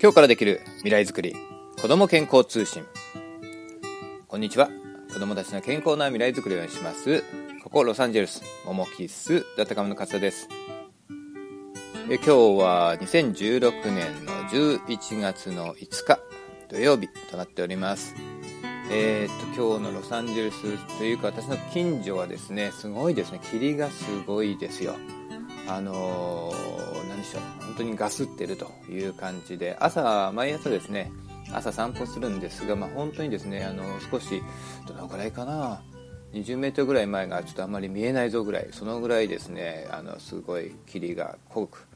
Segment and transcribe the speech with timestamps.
[0.00, 1.34] 今日からできる未来づくり
[1.82, 2.84] 子ども健康通信。
[4.28, 4.70] こんにちは。
[5.12, 7.24] 子どもたちの健康な未来づくりをします
[7.64, 10.48] ここロサンゼルスモモキッスダタカムの勝田です。
[12.08, 12.30] え今日
[12.62, 16.20] は2016年の11月の5日
[16.68, 18.14] 土曜日となっております。
[18.92, 20.62] えー、っと今日のロサンゼルス
[20.98, 23.40] というか私の近所はですねすごいですね。
[23.50, 24.94] 霧がすごいですよ。
[25.66, 27.57] あのー、何でしょう。
[27.78, 31.10] 当にガスってるという感じで朝毎朝ですね
[31.52, 34.42] 朝散歩するんですが、まあ、本当にですねあの少し
[34.86, 35.80] どのくらいかな
[36.32, 41.86] 20メートルぐらい前がちょっとあんまり見えないぞぐらいそのぐらいですねあのすごい霧が濃く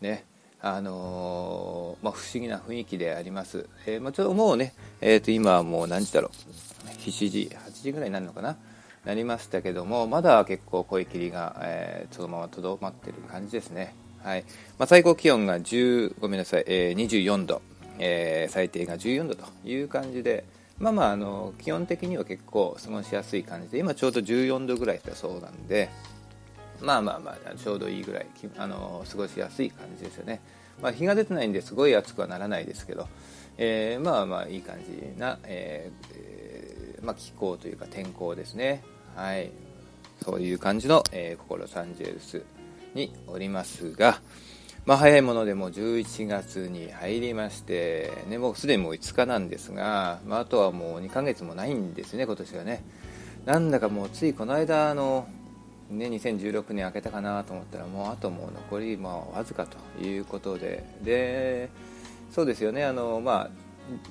[0.00, 0.24] ね
[0.62, 8.56] あのー、まあ、不思議な雰囲気であります、えー、まあ、ちょっともうね、えー、と今はもう何時だろう7時8時ぐらいになるのかな
[9.04, 13.94] なりましたけどもまだ結構濃い霧が、えー、そのままとどまっている感じですね、
[14.26, 14.44] はい。
[14.76, 17.62] まあ、最高気温が10ごめんなさい、えー、24度、
[18.00, 20.44] えー、最低が14度という感じで。
[20.78, 23.78] まあまああの基本的には結構過ごしやすい感じで。
[23.78, 25.90] 今ちょうど14度ぐらいだそうなんで。
[26.80, 28.26] まあまあまあちょうどいいぐらい
[28.58, 30.42] あの過ごしやすい感じですよね、
[30.82, 33.08] まあ、日が出てないんですごい暑くはならないですけど、
[33.56, 38.82] えー、まあまあいい感じな、えーまあ、気候というか天候ですね。
[39.14, 39.50] はい。
[40.22, 42.42] そういう感じの、えー、ここロサンゼルス
[42.96, 44.20] におりますが、
[44.86, 52.82] まあ、早いものでも11月に入りまして、ね、もうすでにもう5日なんですが、まあ、あとはもう2ヶ月もないんですね、今年はね。
[53.44, 55.28] なんだかもうついこの間の、
[55.88, 61.70] ね、2016年明けたかなと思ったらもうあともう残りまあわずかということでで
[62.32, 63.50] そうですよねあの、まあ、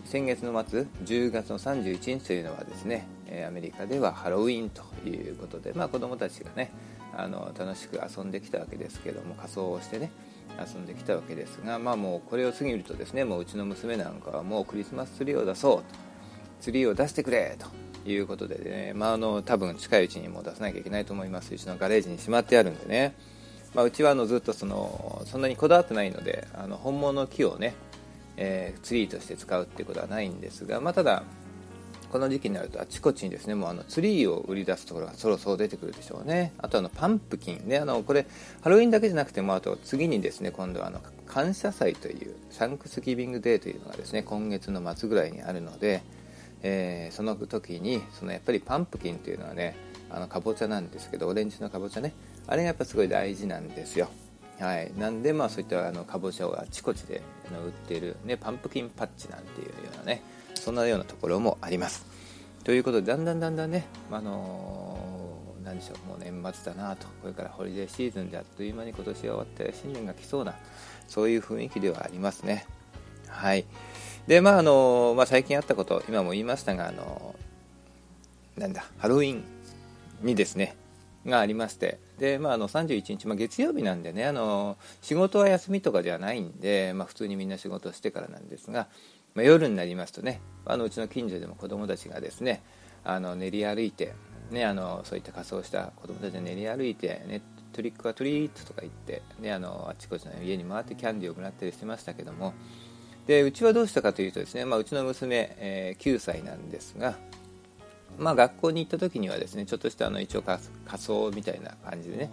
[0.06, 3.08] 先月の末10月の31日というのはですね
[3.45, 6.72] アメリカではハロウィンということで、まあ、子どもたちがね
[7.17, 10.11] あの楽しく遊んできたわけですけども仮装をしてね
[10.59, 16.05] 遊んできたわけですが、まあ、もうこれを過ぎるとですねもううちの娘なんかはもうクリスマスツリーを出そうと。
[16.61, 21.53] ツリーを出してくれということでね、まあ、あの多分近いうちにもう出さなきゃいけないと思います。
[21.53, 23.16] うちのガレージにしまってあるんでね、
[23.75, 27.75] まあ、うちはあのずっとそのそんなにこだわってないのであの本物の木をね、
[28.38, 31.23] えー、ツリーとして使うっていうことはないんですが、まあ、ただ
[32.11, 36.53] この時期になるとあちこちにですねもうあのツリーを売り出すところがそろそろ出てくるでしょうね。
[36.57, 37.77] あとあのパンプキンね。
[37.77, 38.25] あのこれ
[38.61, 46.03] ハロウィンだけじゃなくてもあと次にですね今度はあの感謝祭というサンクスギビングデーというのがですね今月の末ぐらいにあるので、
[46.63, 49.75] えー、その時にそのやっぱりパンプキンというのはね
[50.09, 52.13] あのかぼちゃなんですけどオレンジのかぼちゃね。
[52.47, 54.07] あれがやっぱすごい大事なんですよ。
[54.59, 60.23] はい、なんでまあそういったあのかぼちゃをあちこちで売っている、ね、パンプキンパッチなんていうようなね
[60.55, 62.05] そんなようなところもあります。
[62.63, 70.55] ということでだんだんだんだんね、あのー、何でしょうもう年末だなとこれからホリデーシーズンであっという間に今年は終わって新年が来そうな
[71.07, 72.66] そういう雰囲気ではありますね。
[73.27, 73.66] はい
[74.27, 77.35] でまああのまあ、最近あったこと今も言いましたが、あの
[78.57, 79.43] なんだハロウィン
[80.23, 80.75] にですね
[81.25, 88.87] がありましてで、まあ、あの31日、まあ、月曜日なんでねあの仕事は休みとかではないんで、まあ、普通にみんな仕事してからなんですが、
[89.35, 92.63] まあ、夜になりますとねあのうちの近所でも子供たちがですね
[93.03, 94.16] あの練り歩いて、
[94.50, 97.41] ね、あのそういった仮装した子供たちが練り歩いて、ね、
[97.72, 102.53] トリックはトリートとか言って、ね、あのあちこちの家に回ってキャンディーをもらったりしてましたけども
[103.28, 107.16] でうちはどうしたかというとですね、まあ、うちの娘、えー、9歳なんですが、
[108.17, 110.59] まあ、学校に行った時にはですねちょっとしたあの一応仮
[110.97, 112.31] 装みたいな感じでね、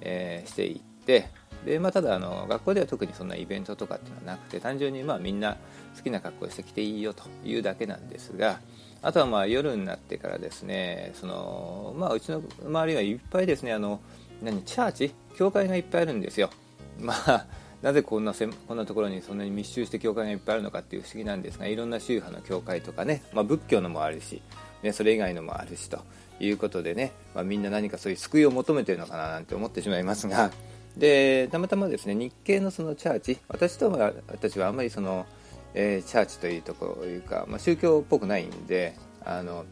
[0.00, 1.28] えー、していって
[1.64, 5.56] で、まあ、ただあの学校では特にそんなイベントとかっていうのはなくて単純にまあみんな
[5.96, 8.60] 好きな格好してきていいよというだけなんですが
[9.02, 14.00] あとはまあ夜になってからですねその、まあ、うちの周りはいっぱいですねあの
[14.42, 15.14] 何チャーチ？
[15.36, 16.50] 教会がいっぱいあるんですよ。
[17.00, 17.46] まあ
[17.82, 24.40] なぜこんなせこんなところにそんなに密集して教会がいっぱいあるのかっていう不思議なんですがいろんな宗派の教会とかね、まあ、仏教のもあるし、
[24.82, 25.98] ね、それ以外のもあるしと
[26.40, 30.50] いうことでね、まあ、みんな何かそういう救いを求めてるのかななんて思ってしまいますが
[30.96, 35.26] でたまたまですね日系のそのチャーチ私とは私はあんまりその、
[35.74, 39.64] えー、チャーチというところいうか、まあ、宗教っぽくないんであの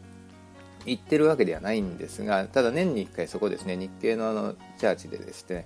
[0.85, 5.65] 行ってるわけではないんですがただ年に1回そこですね日系のあのチャーチでですね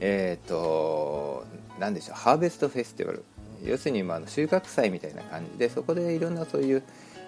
[0.00, 1.44] えっ、ー、と
[1.78, 3.24] 何でしょうハーベストフェスティバル。
[3.64, 5.58] 要するにまあ収穫祭みたいな感じ。
[5.58, 6.82] でそこでいろんなそういう、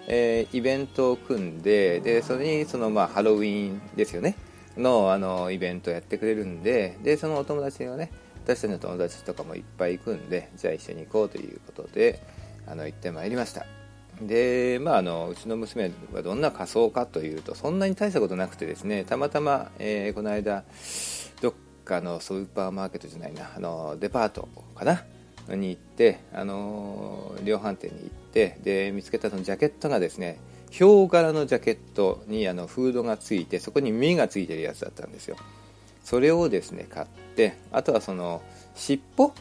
[0.07, 4.35] えー、イベントを組んででそれにそのまあハロウィンですよね。
[4.77, 8.11] のあのイベントやってくれるんででそのお友達がね
[8.45, 12.21] 私たちの友達とかもいっぱい行くんでじゃあ一緒に行こうということで
[12.67, 13.65] あの行ってまいりました。
[14.21, 20.63] でまああのうちの娘はどんな仮装かというとそんなに大したことなくてですねたまたま、えー、この間
[21.41, 21.53] どっ
[21.85, 25.05] かのスーパーマーケットじゃないなあのデパートかな
[25.55, 30.39] に行ってあの量販店に行ってで見つけたそのジャケットがですね
[30.69, 35.37] ヒョウ柄のジャケットにあのフードがついてそこに目がついてるやつだったんですよ。
[36.03, 38.41] それをですね買ってあとはその
[38.75, 39.33] 尻尾？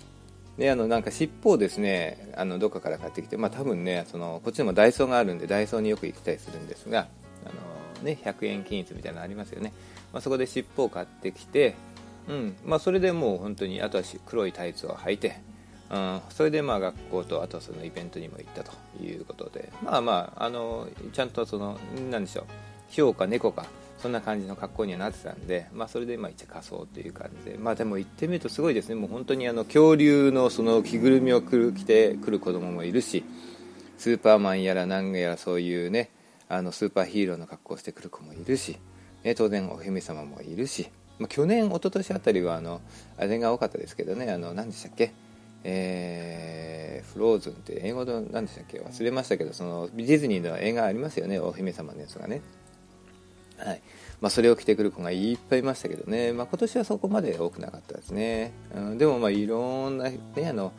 [0.59, 7.07] であのなんか尻尾をですねあのどっかから買ってきてまあ多分ねそのこっちにもダイソーがあるんでダイソーによく行ったりするんですが
[7.45, 9.73] あのね100円均一みたいなのありますよね、
[10.13, 11.77] まあ、そこで尻尾を買ってきて
[12.29, 15.41] うんまあ、それでもう本当にあとは黒いタイツを履いて、
[15.91, 19.73] うん、それでまあ学校とあとそのイベントにも行ったということで。
[19.83, 21.79] まあまああのちゃんとその
[22.11, 22.45] 何でしょう。
[22.89, 23.67] ヒョウか猫か
[23.99, 28.95] そんな感じの格好にはなってたんで、まあ、それでまあ一応仮装という感じで、まあ、でも行ってみるとすごいですね。
[28.95, 33.25] もう本当にあの恐竜のその着ぐるみを着てくる子供もいるし
[33.99, 36.11] スーパーマンやら何やらそういうね
[36.49, 38.79] あのスーパーヒーローの格好をしてくる子もいるし、
[39.25, 40.89] ね、当然お姫様もいるし、
[41.19, 42.81] まあ、去年一昨年あたりはあの
[43.19, 44.31] あれが多かったですけどね。
[44.31, 45.13] あの何でしたっけ？
[45.65, 48.81] えー、フローズンって英語の何でしたっけ？
[48.81, 52.43] 忘れましたけどそのディズニーの映画ありますよねお姫様のやつがね。
[53.59, 53.83] はい。
[54.21, 60.19] まあ、それを着てくる子がいっぱいいましたけどね、まあ、今年はそこまで多くなかったですね、うん、でもまあいろんな、ね、
[60.49, 60.73] あの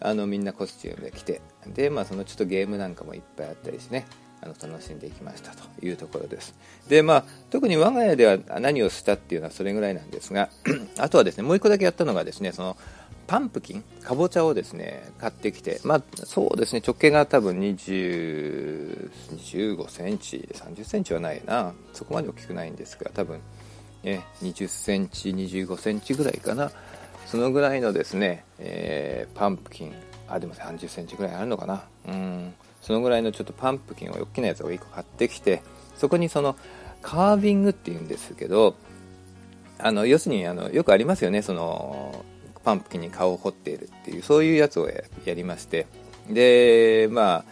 [0.00, 1.40] あのみんなコスチュームで来て。
[1.66, 4.06] で、まあ、そのちょっとゲームなんかもいっぱいあったりしてね。
[4.42, 6.54] あの楽しんでいきましたというところです。
[6.88, 10.50] でまあ特に我が家では何をしたっていうのはそれぐらいなんですが
[10.98, 12.76] あとはですねもう一個だけやったのがですねその
[13.26, 13.82] パンプキン？
[14.02, 21.72] かぼちゃをですね買ってきてまあそうですね直径が多分20 25センチ30センチはないな。
[21.92, 23.40] そこまで大きくないんですが多分、
[24.02, 26.70] ね、20センチ25センチぐらいかな。
[27.26, 29.94] そのぐらいのですね、えー、パンプキン。
[30.28, 31.84] あでも30センチぐらいあるのかな。
[32.08, 32.54] うん。
[32.86, 35.60] そのぐらいのちょっとパンプキンを大きなやつを1個買ってきて
[35.96, 36.54] そこにその
[37.02, 38.76] カービングっていうんですけど
[39.80, 42.24] あの要するにあのよくありますよねその
[42.66, 44.90] パンプキンに顔を彫っているっていうそういうやつを
[45.24, 45.86] やりまして。
[46.28, 47.44] でま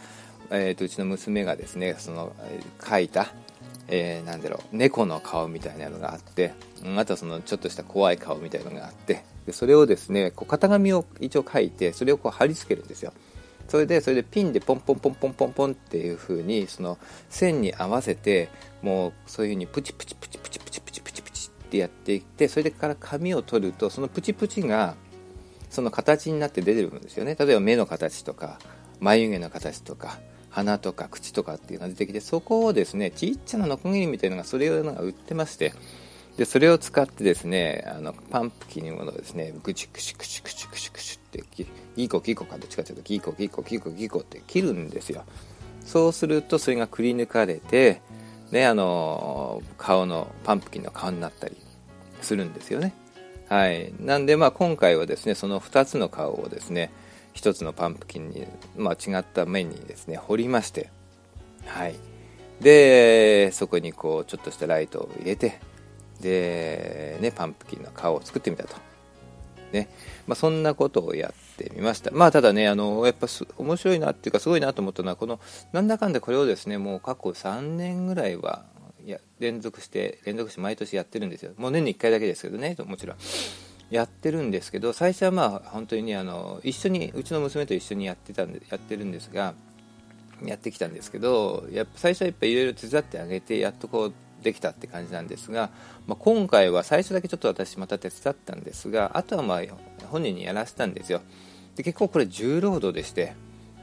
[0.50, 2.32] あ、えーと、うちの娘がですねその
[2.80, 3.28] 描いた、
[3.86, 6.52] えー、なんだろう猫の顔みたいなのがあって
[6.96, 13.12] あとはそのちょっとした怖い顔みたいなのがあってでそれをですねこう型紙を一応描いてそれをこう貼り付けるんですよ。
[13.68, 16.98] それでそれでピンでポンポンポンポンポンポンっていう風にその
[17.30, 18.48] 線に合わせて
[18.82, 24.96] もうそういう風にプチプチプチプチプチプチプチプチってやっていってそれから紙を取るとそのプチプチが
[25.74, 27.34] その形になって出てるんですよね。
[27.34, 28.60] 例えば目の形とか
[29.00, 35.74] 眉毛の形とか鼻とか口とかっていうのが出てきてそこをですねちっちゃなノコギリみたいなのがそれ用のが売ってまして
[36.36, 41.42] でそれを使ってですねあのパンプキンのですねぐちくしくしくしくしくしって
[41.96, 45.24] ギコギコかどっちかというとギコギコギコギコって切るんですよ。
[45.84, 48.00] そうするとそれがくり抜かれて
[48.52, 51.56] ねあの顔のパンプキンの顔になったり
[52.22, 52.94] するんですよね。
[53.48, 56.92] はい、なんでまあ今回はですねその2つの顔をですね
[57.34, 58.46] 1つのパンプキンに、
[58.76, 60.90] まあ、違った面にですね彫りまして
[61.66, 61.94] はい。
[62.60, 65.60] でそこにこうちょっとしたライトを入れて
[66.20, 68.76] で、ね、パンプキンの顔を作ってみたと、
[69.72, 69.88] ね。
[70.26, 72.10] まあ、そんなことをやってみました。
[72.12, 73.26] まあただねあのやっぱ
[73.58, 75.40] 面白いなっていうかすごいなと思ったのはこの
[75.72, 78.64] なんだかんだこれをですねもう過去3年ぐらいは
[79.08, 81.52] や連続して連続して毎年やってるんですよ。
[81.56, 83.16] もう年に1回だけですけどねもちろん。
[83.90, 89.54] やってるんですけど最初はまあ本当にねあの一緒にうちの娘と一緒にやってたんでやってるんですが
[90.42, 95.70] やってきたんですけどやっぱ最初はやっぱいろいろ手伝ってあげてやっとこうできたって感じなんですが、
[96.06, 99.62] まあ、今回は最初だけちょっと私また手伝ったんですがあとはまあ
[100.06, 101.22] 本人にやらせたんですよ。
[101.76, 103.34] で結構これ重労働でして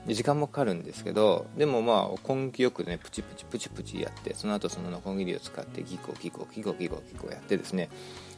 [0.07, 7.89] 時間もかかるんですけどでもまあ根気よくねプチプチプチプチやってその後そのノコギリを使ってギコギコギコギコギコやってですね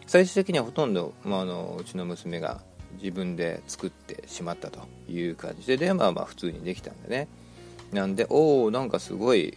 [0.06, 2.62] 最終的にはほとんど、まあ、あのうちの娘が
[3.02, 7.28] 自分で作ってしまったという感じででまあまあ普通にできたんでね。
[7.92, 9.56] なんでおおなんかすごい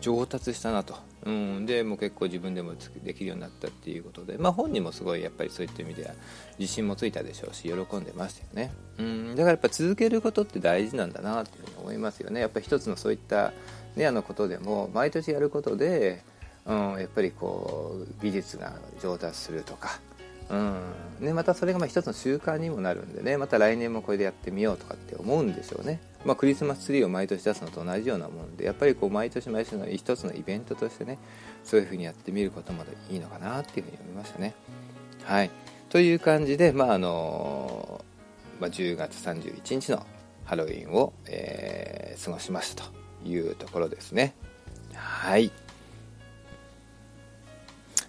[0.00, 6.12] 上達したなと、うん、でもう結構自分でもできるようになったっていうことで、まあ、本人もすごいやっぱりそういった意味では
[6.58, 12.40] 自信もついたでしょうし喜んでましたよね、うん、だからやっぱ続けることって大事なんだなっていうふうに思いますよね。
[12.40, 13.52] やっぱ一つのそういった、
[13.96, 16.22] ね、あのことでも毎年やることで、
[16.66, 20.00] うん、やっぱりこう技術が上達するとか。
[20.50, 20.80] うん。
[21.20, 23.36] ね、またそれがまあ一つの習慣にもなるんでね。
[23.36, 26.00] また来年もこれでやってみようとかって思うんでしょうね。
[26.24, 31.18] まあ、クリスマスツリーを毎年出すのと同じようなもんでやっぱりこう毎年毎年の一つのイベントとしてね
[31.64, 34.54] そういうふうにやってみることもいいのかなっていうふうに思いましたね。
[35.24, 35.50] はい
[35.92, 38.02] という感じで、まああの
[38.58, 40.06] まあ、10月31日の
[40.46, 42.84] ハロウィンを、えー、過ごしました
[43.22, 44.34] というところですね。
[44.94, 45.52] はい。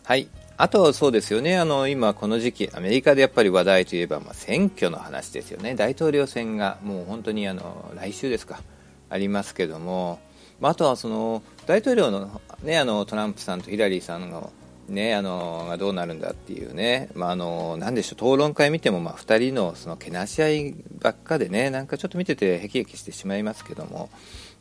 [0.05, 0.29] はい。
[0.55, 8.61] あとはそうですよね、あの今この時期、アメリカでやっぱり話題といえば、まあ、選挙の話ですよね、大統領選がもう本当にあの来週ですか、
[9.09, 10.19] ありますけども、
[10.59, 14.51] まあ、あとはその大統領の,、ね、あのトランプさんとヒラリーさんの,、
[14.87, 18.33] ね、あのがどうなるんだっていうね、まあ、あのなんでしょう。
[18.33, 24.09] 討論会見ても、まあ、2人のそのけなし合いばっかでね、なんかちょっと見ててへきへきしてしまいますけども、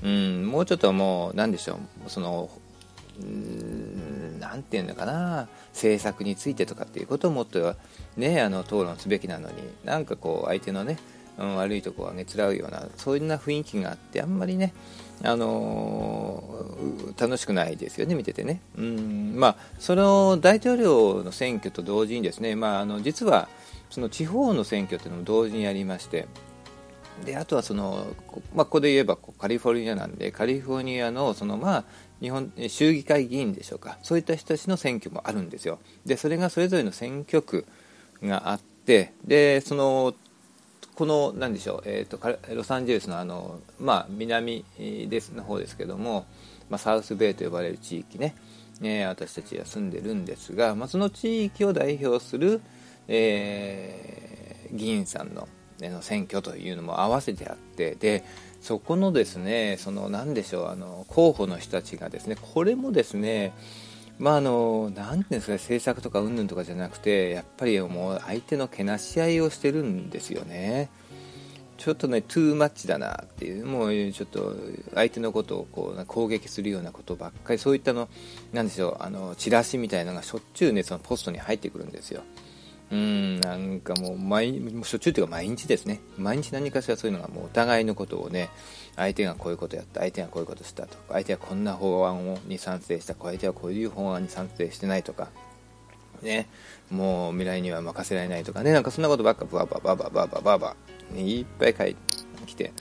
[0.03, 2.51] うん、もうちょっともう、なんでしょう、その
[4.43, 7.77] 何て言うのかな政策についてとかっていうことをもっと
[8.17, 10.99] ねあの討論すべきなのになんかこう相手のね、
[11.39, 14.75] 悪いところをあげつらうようなそういうな雰囲気があってあんまりね
[15.25, 18.61] あのー、楽しくないですよね、見ててね。
[18.77, 23.49] うんまあ、その大統領の選挙と同時にですね、まあ、あの実は
[23.89, 26.27] その地方の選挙というのも同時にやりまして、
[27.25, 28.07] であとはその、
[28.53, 31.85] まあ、ここで言えばカリフォルニアなんでカリフォルニアのその、まあ、
[32.23, 33.99] 日本州議会議員でしょうか。
[34.03, 35.81] そういった人たちの選挙もあるんですよ。
[36.07, 37.67] でそれがそれぞれの選挙区
[38.23, 40.15] があってでその
[40.95, 46.27] この何でしょう、えーと、ロサンゼルスのあの、まあ、南ですの方ですけども、
[46.71, 48.37] まあ、サウスベイと呼ばれる地域ね、
[48.81, 52.61] ね私たちは住んでるんですが、まあ、その地域を代表する、
[53.09, 55.49] えー、議員さんの
[55.81, 58.25] の選挙というのも合わせてあってで
[58.63, 63.53] そこのですねその何でしょうあの候補の人たちがですねこれもですね
[64.19, 70.91] まああの何ていうんですか政策とかうんぬんとかじゃなくてやっぱりもう相手のけなし合いをしてるんですよね。
[71.83, 74.55] ちょっとね、トゥーマッチだなっていう、もうちょっと
[74.95, 78.09] 相手のことをこう攻撃するようなことばっかり、そういったの、
[78.53, 82.23] なんでしょう、あのチラシみたいなのがしょっちゅうね、そのポストに入ってくるんですよ。
[82.93, 84.53] うんなんかもう毎
[84.85, 86.01] しょっちゅうというか毎日ですね。
[86.19, 88.51] 毎日何かしらそういうのがもうお互いのことをね
[88.97, 95.31] 相手がこういうことやった相手がこういうことしたとか相手はこんな法案に賛成した相手はこういう法案に賛成してないとか
[96.21, 96.49] ね
[96.91, 100.77] もう未来には任せられないとかねなんかそんなことばっかババババババババ
[101.17, 101.99] いっぱい書いて
[102.47, 102.73] きて、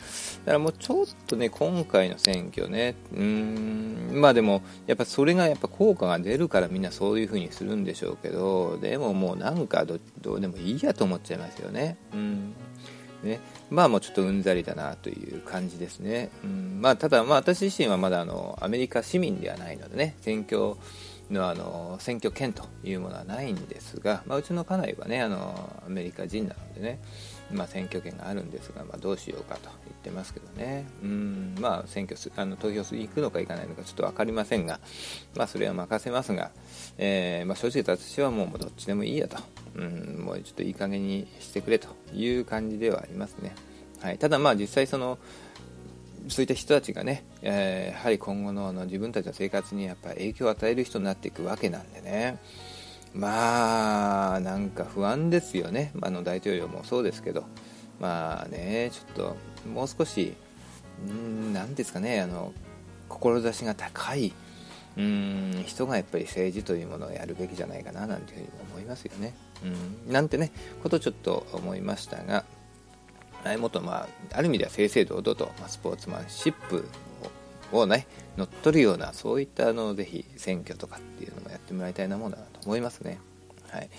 [0.41, 11.97] だからもうちょっとね、今回の選挙ね、うーん、まあでも、やっぱそれがやっぱ効果が出るからみんなそういう風にするんでしょうけど、でももうなんかどどうでもいいやと思っちゃいますよね。
[12.13, 12.53] うん
[13.23, 16.31] ね、まあもうちょっとうんざりだなという感じですね。
[16.43, 20.75] うんまあ、ただ、まあ、私自身はまだあのアメリカ市民ではないのでね、選挙
[21.29, 26.99] のあの選挙権というものはないんですが、まあ、うちの家内はねあのアメリカ人なのでね、
[27.51, 29.69] まあ、選挙権があるんですが、まあ、どうしようかと
[30.01, 31.55] ってますけどね、うん。
[31.59, 34.79] まあ、選挙すあの投票す行くのか行かないのかちょっと分かりませんが、
[35.35, 36.51] まあ、それは任せますが、
[36.97, 39.37] えー、まあ、正直私はもうどっちでもいいやと、
[39.75, 43.53] うん、もうちょっといい加減にしてくれという感じではありますね。
[44.01, 45.19] はい、ただ、まあ実際その
[46.27, 52.37] そういった人たちがね、えー、やはり今後のあの自分たちの生活にやっぱ影響を与える人になっていくわけなんでね、
[53.13, 57.45] まあ、なんか不安ですよね、あの大統領もそうですけど、
[57.99, 59.37] まあね、ちょっと
[59.67, 60.33] もう少し、
[61.53, 62.53] なんですかね、あの
[63.09, 64.33] 志が高い
[64.97, 69.33] うん人がやっぱり政治というものをやるべきじゃないかななんていうふうに思いますよね。
[69.63, 70.51] うんなんてね、
[70.83, 72.43] ことちょっと思いましたが、
[73.57, 76.87] もっと、まあ、ある意味では正々堂々と、まあ、スポーツマンシップ
[77.71, 78.05] をね、
[78.37, 83.19] 乗っ取るような、そういったあのぜひ選挙とかっていうのもやってもらいたいなものだなと思いますね。
[83.69, 83.89] はい。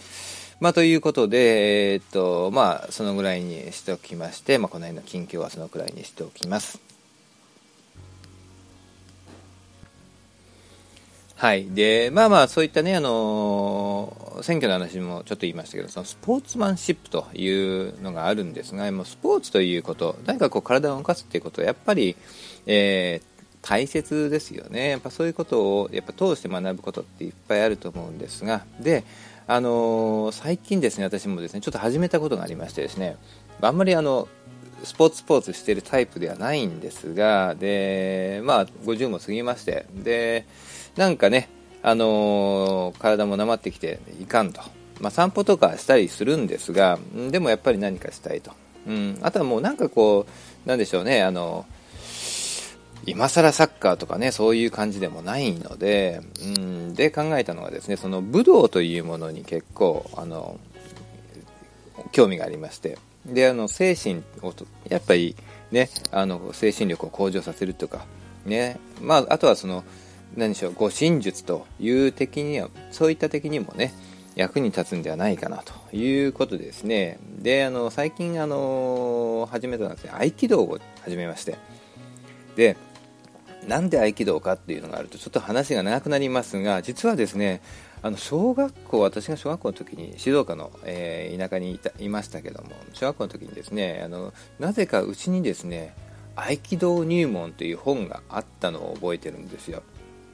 [0.62, 6.80] まあ、ということで、えー、っと、まあ、そのぐらいにしておきまして、まあ、この辺の近況はそのくらいにしておきます。
[11.34, 11.66] はい。
[11.68, 22.14] で、まあまあ、そういったね、あのー、選挙の話もちょっと言いましたけど、そのスポーツマンシップというのがあるんですが、もうスポーツということ、何かこう体を動かすっていうことは、やっぱり、
[22.66, 24.90] えー、大切ですよね。
[24.90, 29.02] やっぱそういうことをやっぱ通して学ぶことっていっぱいあると思うんですが、で、
[29.46, 33.16] あの、最近ですね、私もですね、ちょっと始めたことがありましてですね、
[33.60, 34.28] あんまりあの、
[34.84, 40.46] スポーツスポーツしてるタイプではないんですが、で、まあ、50も過ぎまして、で、
[40.96, 41.48] なんかね、
[41.82, 44.60] あの、体もなまってきていかんと。
[45.00, 46.98] まあ、散歩とかしたりするんですが、
[47.30, 48.52] でもやっぱり何かしたいと。
[48.86, 50.26] うん、あとはもうなんかこ
[50.64, 51.81] う、なんでしょうね、あのー
[53.04, 56.20] 今更サッカーとかね、そういう感じでもないので、
[56.56, 60.58] うん、で考えたのはですね、その武道というものに結構、あの、
[62.12, 64.54] 興味がありまして、で、あの、精神を、
[64.88, 65.36] やっぱり
[65.70, 68.06] ね、あの、精神力を向上させるとか、
[68.44, 69.84] ね、まあ、あとはその、
[70.36, 73.92] 何でしょう、護身術という的には、そういった的にもね、
[74.34, 81.56] 役に立つんではないかなということでですね、で、あの、最近、あの、始めたのはですね、合気道を始めまして、
[82.56, 82.76] で、
[83.66, 87.62] なんで合気道かっていうのがあるとちょっと話が長くなりますが実はですね
[88.02, 95.94] あの小学校私が小学校の時に静岡の、えー、田舎にいたいましたけども小学校の時にですねあのなぜかうちにですね
[96.34, 99.82] 合気道入門という本があったのを覚えてるんですよ。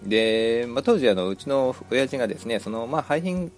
[0.03, 3.51] で、まあ、当時あのうちの親父がですねその、まあ、廃品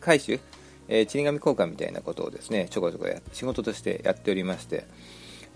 [0.00, 0.38] 回収、
[0.86, 4.84] えー、ちり紙交換みたいなことをですねちょこちょこや仕事としてやっておりまして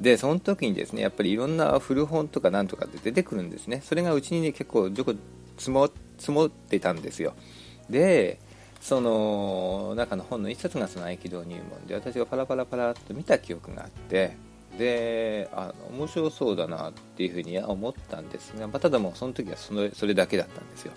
[0.00, 3.82] でその時にですねやっぱりいろんな古本とかなんとかって出てくるんですね。
[3.84, 5.14] それがうちにね結構ちょこ
[5.56, 5.86] 積も
[6.46, 7.34] ってたんですよ。
[7.88, 8.40] で
[8.80, 14.36] その中の本の一冊がその合気道入門で私がパラパラパラっと見た記憶があって
[14.76, 20.92] であの面白そうだなっていうふうに思ったんですが、まあ、ただもうその時はそのそれだけだったんですよ。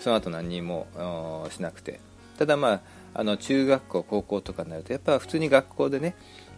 [0.00, 2.00] その後何にもしなくて。
[2.38, 2.80] ただまあ
[3.12, 6.14] あの中学校高校とかになるとやっぱ普通に学校でね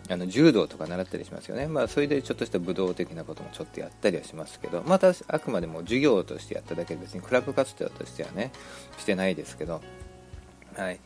[0.08, 8.52] あの柔道とか習ったりしますよね、まあ、それでちょっとした武道的なこともちょっとやったりはしますけどまたあくまでも授業としてやっただけで別にクラブ活動としてはね
[8.98, 9.80] してないですけど、
[10.76, 10.98] はい、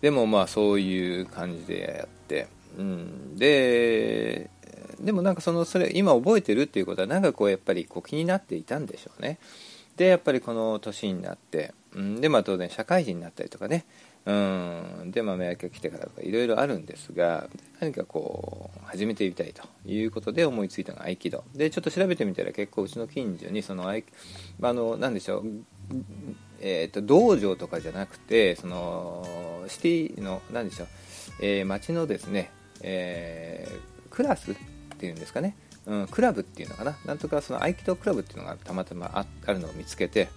[0.00, 4.50] でもまあそういう感じでやって、うん、で
[5.00, 9.38] でもなんかそのそれ今覚えてるっていうことはなんかこうやっぱりこう気になっていたんでしょうね。
[9.96, 13.84] でやっぱりこの年になって、うん、でまあ当然社会人になったりとかね
[14.24, 15.10] うん。
[15.10, 17.48] で豆焼きが来てからとかいろいろあるんですが
[17.80, 21.44] 何かこう始めてみたいということで思いついたのが合気道。
[21.54, 25.44] でちょっと調べてみたら結構うちの近所にそのあの何でしょう
[26.64, 29.26] えーと、道場とかじゃなくてその
[29.66, 30.88] シティの何でしょう、
[31.40, 32.52] えー、町のですね、
[32.82, 34.54] えー、クラスっ
[34.96, 36.96] ていうんですかね、うん、クラブっていうのかな。
[37.04, 40.28] なんとかその合気道クラブっていうのがたまたまああるのを見つけて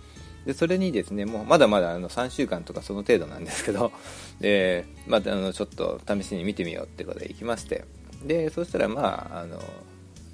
[0.46, 3.92] でそれにですねもうまだまだあの3週間とかその程度なんですけど
[4.40, 7.86] で、まあ、あのちょっと試しに見てみようってことで行きまして。
[8.24, 9.62] でそしたらまああの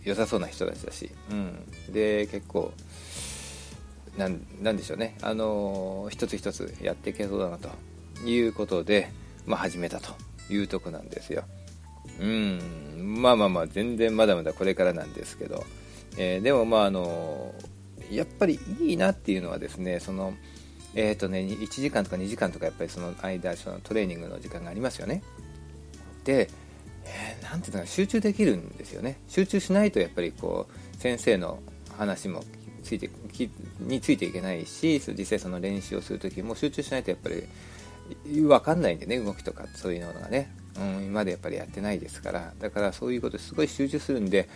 [0.04, 2.72] 良さそうな人たちだし、うん、で結構
[4.18, 5.18] なんなんでしょうね。
[5.22, 7.70] あの一つ一つやっていけそうだなと
[8.26, 9.10] いうことで、
[9.46, 10.14] まあ、始めたと
[10.50, 11.44] いうとこなんですよ。
[12.20, 12.60] うん。
[13.22, 15.64] まあまあまあ全然まだまだこれからなんですけど、
[16.18, 17.54] えー、でもまああの
[18.12, 20.34] やっぱりいいなっていうのはですねその
[20.96, 25.24] えっ、ー、とね1時間とか2時間とかやっぱりその間そのトレーニングの時間がありますよね。
[26.24, 26.50] で、
[27.06, 29.20] えー、ていうのか集中できるんですよね。
[29.28, 31.60] 集中しないとやっぱりこう先生の
[31.98, 32.44] 話も
[32.84, 33.10] ついて
[33.80, 37.44] についていけないし実際その練習をする時も集中しないとやっぱり
[38.26, 42.54] 分かんないんでね動きとかそういうのがね、うん、今までやっぱりやってないですから。
[42.60, 44.50] だからそういうことすごい集中するんで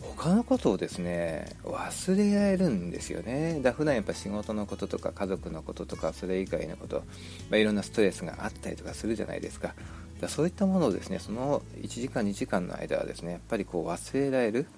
[0.00, 3.60] 他のことをですね忘れられるんですよね。
[3.62, 7.02] だ普段やっぱ仕事のこととか家族のこととかそれ以外のこと、
[7.50, 9.74] まあ、いろんなストレスがあったりとかするじゃないですか。
[10.20, 14.68] だそういったものをですねその1時間2時間の間はですねやっぱりこう忘れられるっ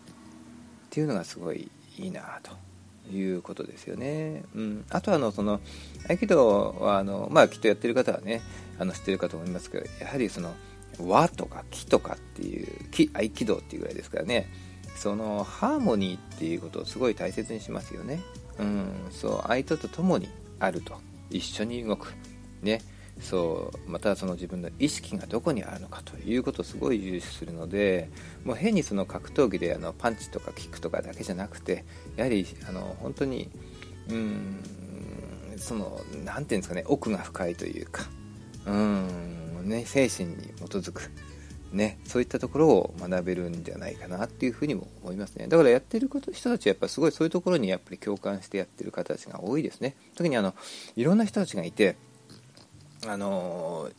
[0.91, 2.53] ていうのがすごいいいなと
[3.11, 5.61] いうことですよね、うん、あとはあのその
[6.09, 8.41] 合気道はあの、まあ、きっとやってる方はね
[8.79, 10.55] あの知ってるかと思いますけどやはりその
[11.01, 14.49] 和とか木とかっていう木合気道っていうぐらいですからね。
[14.97, 18.21] そのハーモニーっていうことをすごい大切にしますよね。
[18.59, 20.29] うん、そう相手と共に
[20.59, 20.95] あると。
[21.31, 22.13] 一緒に動く。
[22.63, 22.81] ね。
[23.21, 28.11] そうまたその自分の意識がどこにあるのかということをすごい重視するので
[28.45, 31.85] もう変にその格闘技であのパンチとかキックとかだけじゃなくて
[32.17, 33.51] やはりあの本当に
[34.09, 34.63] うん
[35.57, 38.05] その何て言うんですかね奥が深いというか
[38.67, 41.11] うんね精神に基づく
[41.73, 45.47] ね、そういったところを学べるんじゃないかなっていうふうにも思いますね。
[45.49, 49.95] だからやってること人たちはやっぱすごいそういうところにやっぱり共感してやってる方たちが多いですね。
[50.15, 50.55] 特にあの、
[50.97, 51.97] いろんな人たちがいて、
[53.07, 53.91] あの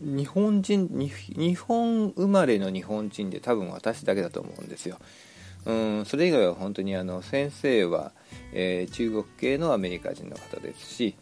[0.00, 4.98] 日本人日本生まれの日本人で多分私だけだと思うんですよ。
[5.66, 8.12] うん、それ以外は本当にあの先生は、
[8.52, 11.16] えー、中国系のアメリカ人の方ですし、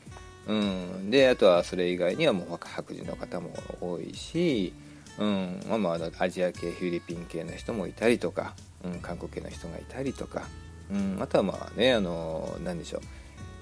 [0.49, 4.73] うん、であとはそれ以外にはもう白人の方も多いし、
[5.19, 10.43] うんまあ、まあアジア系フィリピン系の人もいたりとか、うん、韓国系の人がいたりとか、
[10.91, 13.01] うん、あとはまあねあの何でしょう、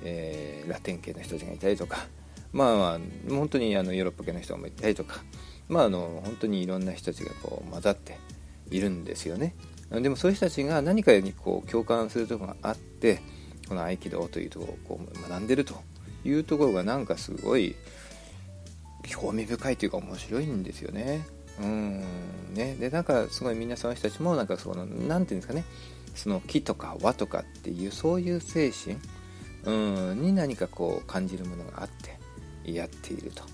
[0.05, 2.07] えー、ラテン系の人たちがいたりとか
[2.53, 5.23] まあまあ本当にあのヨーロッパ系の人もいたりとか
[5.69, 8.19] まああの本当にいろんな人たちがこう混ざって
[8.71, 9.55] いるんですよね
[9.91, 13.21] でもそういう人たちが何かにこう共感するところがあって
[13.69, 15.75] この合気道というところをこう学んでると
[16.25, 17.75] いうところがなんかすごい
[19.03, 21.27] 興味深いというか面白いんですよね。
[21.61, 22.05] うん。
[22.55, 25.65] ね、でなんかすごいみんなその人たちもなんかその何て言うんですかね。
[26.15, 28.97] その木とか和とかっていうそういう精神
[29.65, 33.45] うんに何かこう感じるものがあってやっていると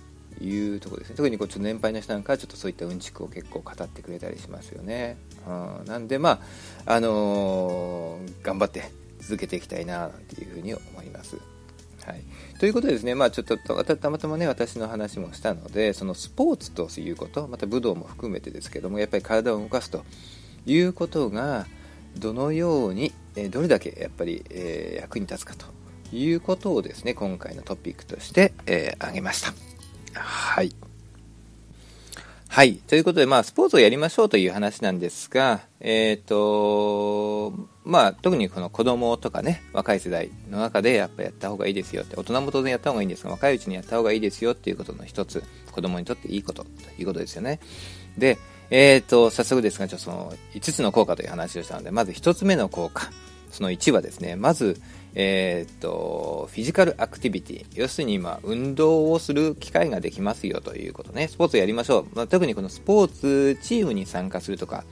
[0.42, 1.16] いうところですね。
[1.16, 5.16] 特にこっち年配の人なんかはちょっとそういったうんちくを結構語ってくれたりしますよね、
[5.46, 5.50] う
[5.82, 6.40] ん、なんでま
[6.86, 8.90] ああのー、頑張って
[9.20, 11.36] 続けていきたいななんていうふうに思います。
[12.04, 12.22] はい、
[12.58, 20.04] ということでですね、まあ、ちょっとたまたまね私の話もしたのでそのスポーツということまた武道も含めてですけどもやっぱり体を動かすと
[20.64, 21.66] いうことが
[22.16, 23.12] どのように、
[23.50, 25.66] どれだけやっぱり、え、役に立つかと
[26.16, 29.52] いうことをですね今回のトピックとして、えー、挙げました
[30.18, 30.74] はい
[32.48, 32.76] はい。
[32.76, 37.52] ということで、まあ、スポーツをやりましょうという話なんですが、えっ、ー、と、
[37.86, 47.60] まあ、特にこの子供とかね、若い世代の中でやっぱやった方がいいですよって、大人も当然やった方がいいんですが、若いうちにやった方がいいですよっていうことの一つ、子供にとっていいことということですよね。
[48.18, 48.38] で、
[48.70, 53.08] えっ、ー、と、早速ですが、ちょっとその5つの効果という話をしたので、まず1つ目の効果。
[53.52, 54.80] その1はですね、まず、
[55.14, 57.66] えー、と、フィジカルアクティビティ。
[57.74, 61.28] 要するに今、運動をする機会ができますよということね。
[61.28, 62.06] スポーツやりましょう。
[62.16, 64.84] まあ、特にこのスポーツチームに参加するとか、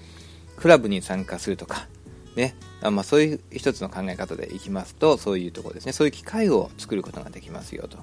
[0.56, 1.88] クラブに参加するとか、
[2.36, 2.54] ね。
[2.82, 5.92] あまあ、そういう一つの考え方でいきますと、そういうところですね。
[5.92, 7.98] そういう機会を作ることができますよと。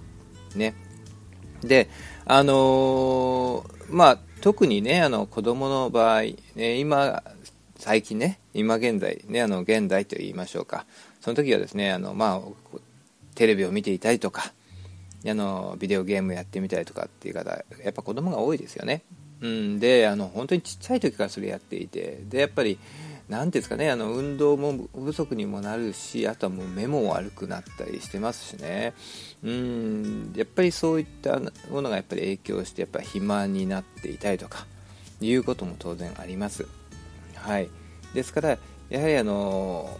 [0.55, 0.73] ね。
[1.63, 1.89] で、
[2.25, 6.21] あのー、まあ、特にね、あの、子供の場合、
[6.55, 7.23] ね、今、
[7.77, 10.85] 最近ね、今現在、ね、あの、現代と言いましょうか。
[11.21, 12.79] その時はですねあの、まあ、
[13.35, 14.51] テレビを見ていたりとか
[15.25, 19.03] あのビデオゲームやってみたりとかっていう方やっぱ子供が多いですよね、
[19.39, 22.79] うん、であの本当にちっちゃい時からそれやっていてでやっぱり
[23.31, 28.93] 何ていうんですかねあの運動も不足にもなるしあとはもう目も悪くなったりしてますしね。
[29.41, 31.39] うんやっぱりそういった
[31.69, 34.67] ものがやっぱり影響してやっぱ暇になっていたりとか
[35.21, 36.67] いうことも当然あります。
[37.35, 37.69] はい。
[38.13, 38.57] ですから
[38.89, 39.97] やはりあの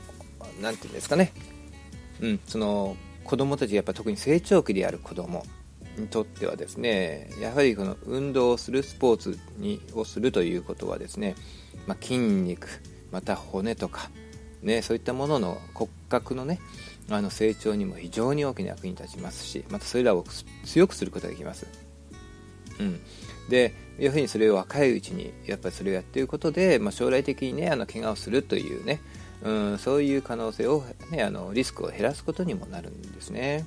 [0.62, 1.32] 何て言うんですかね、
[2.20, 5.46] うん、その子供たちやっぱ特に成長期である子供
[5.98, 11.36] にとってはですねやはりこの運動をするスポーツにをするということはですね、
[11.88, 12.68] まあ、筋肉
[13.12, 14.10] また骨とか、
[14.62, 16.60] ね、そういったものの骨格のね
[17.10, 20.24] あの成長にも非常に大きな役に立ちますしまたそれらを
[20.66, 21.68] 強くすることができます。
[22.80, 23.00] うん、
[23.50, 29.02] で要するにそれを若いうちにやっぱりそれをやっていくことで、まあ、将来的にねあの怪我をするというね
[29.44, 33.66] うん、そういう可能性を、ね、あのリスクを減らすことにもなるんですね。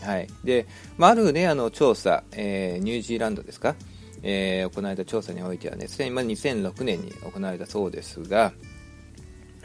[0.00, 3.74] はいでまあ、ある、ね、あの調査、えー、ニュージーランドですか、
[4.22, 8.52] えー、行われた調査においてはね、すでに2006年に行われたそうですが、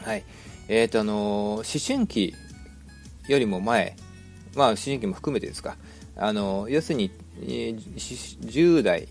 [0.04, 0.24] はい。
[0.68, 2.34] えーとあの思春期
[3.26, 3.96] よりも前、
[4.54, 5.76] まあ、思春期も含めてですか、
[6.16, 9.08] あの要するに10代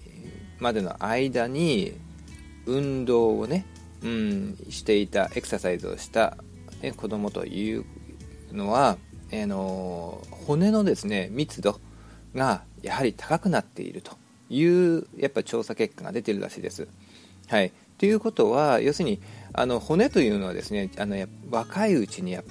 [0.59, 1.93] までの間に
[2.65, 3.65] 運動をね
[4.03, 6.37] うん、していたエクササイズをした、
[6.81, 7.85] ね、子供という
[8.51, 8.97] のは、
[9.31, 11.79] えー、の骨のですね密度
[12.35, 14.11] がやはり高くなっていると
[14.49, 16.87] いうやっぱ調査結果が出ているらしいです。
[17.47, 19.21] はい、ということは要するに
[19.53, 21.15] あの骨というのはですねあの
[21.49, 22.43] 若いうちにや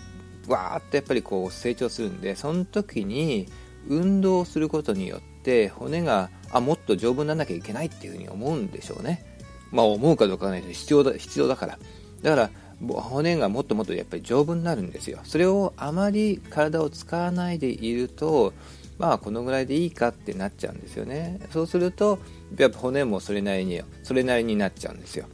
[0.49, 3.49] わーっとやっぱりこう成長するんでその時に
[3.89, 9.25] 運動することによって骨があもっと丈夫にならなきゃいけないっていうふうに思うんでしょうね。
[9.73, 11.79] まあ思うかどうかはない必要だ、必要だから。
[12.23, 12.51] だから、
[13.01, 15.21] 骨がもっともっとやっぱり丈夫になるんですよ。
[15.25, 18.53] それをあまり体を使わないでいると、
[18.99, 21.41] まあこのぐらいでいいかってなっちゃうんですよね。
[21.51, 22.19] そうすると、
[22.59, 25.27] やっぱ骨もそれなりに、それなりになっちゃうんですよ。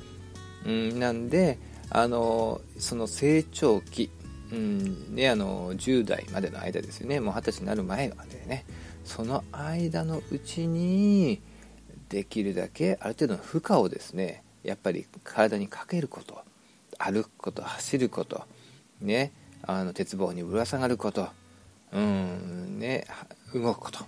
[0.66, 1.59] うん、なんで、
[1.90, 4.11] あの、その成長期、
[4.53, 8.64] うんね、あの10代までの間ですよね、もう20歳になる前までね、
[9.05, 11.40] その間のうちに、
[12.09, 16.42] できるだけある程度の負荷をですねやっぱり体にかけること
[16.99, 18.42] 歩くこと走ること
[19.01, 21.29] ねあの鉄棒にぶら下がること
[21.92, 23.07] うんね
[23.55, 24.05] 動くこと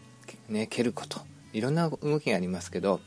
[0.48, 1.20] ね蹴ること
[1.52, 3.00] いろんな動きがありますけど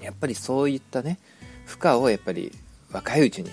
[0.00, 1.18] やっぱりそういったね
[1.66, 2.52] 負荷をやっぱり
[2.92, 3.50] 若いうちに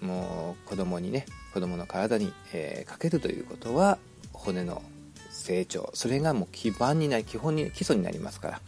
[0.00, 3.98] もう子供にね子供の体に、えー、かけるということは
[4.32, 4.82] 骨の
[5.30, 8.60] 成長それがもう基盤になり基本に基礎になりますから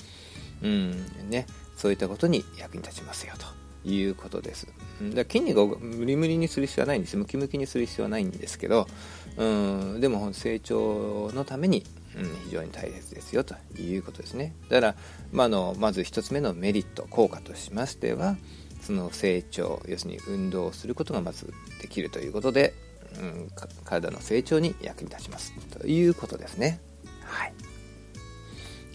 [0.65, 4.67] うんね、そういったことに役に立ちますよということです。
[5.15, 8.87] だ筋肉をムリムリにする必要はないんですムキムキにする必要はないんですけど、
[9.37, 11.85] うん、でも成長のために、
[12.17, 14.55] うん、非常に大切ですよということですね。
[14.71, 14.95] だから、
[15.33, 18.37] まあ、のまず1つ目のメリット効果としましては
[18.85, 22.75] その成長要するに運動をすることがまずできるということで、
[23.19, 23.51] うん、
[23.85, 26.81] 体の成長に役に立ちますということですね。
[27.25, 27.53] はい。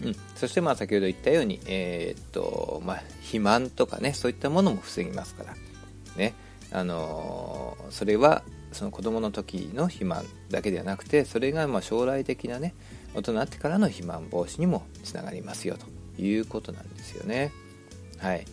[0.02, 5.54] うん、そしてまあ先ほど言ったように、えー、っとまあ、肥満とかねそういったものも防ぎますから、
[6.16, 6.34] ね。
[6.72, 12.74] あのー、それはその子供の時の肥満だけではなくてそれがま将来的なね
[13.12, 17.52] 大人になってからの肥満防止にもつながりますよということなんですよね。
[18.18, 18.44] はい。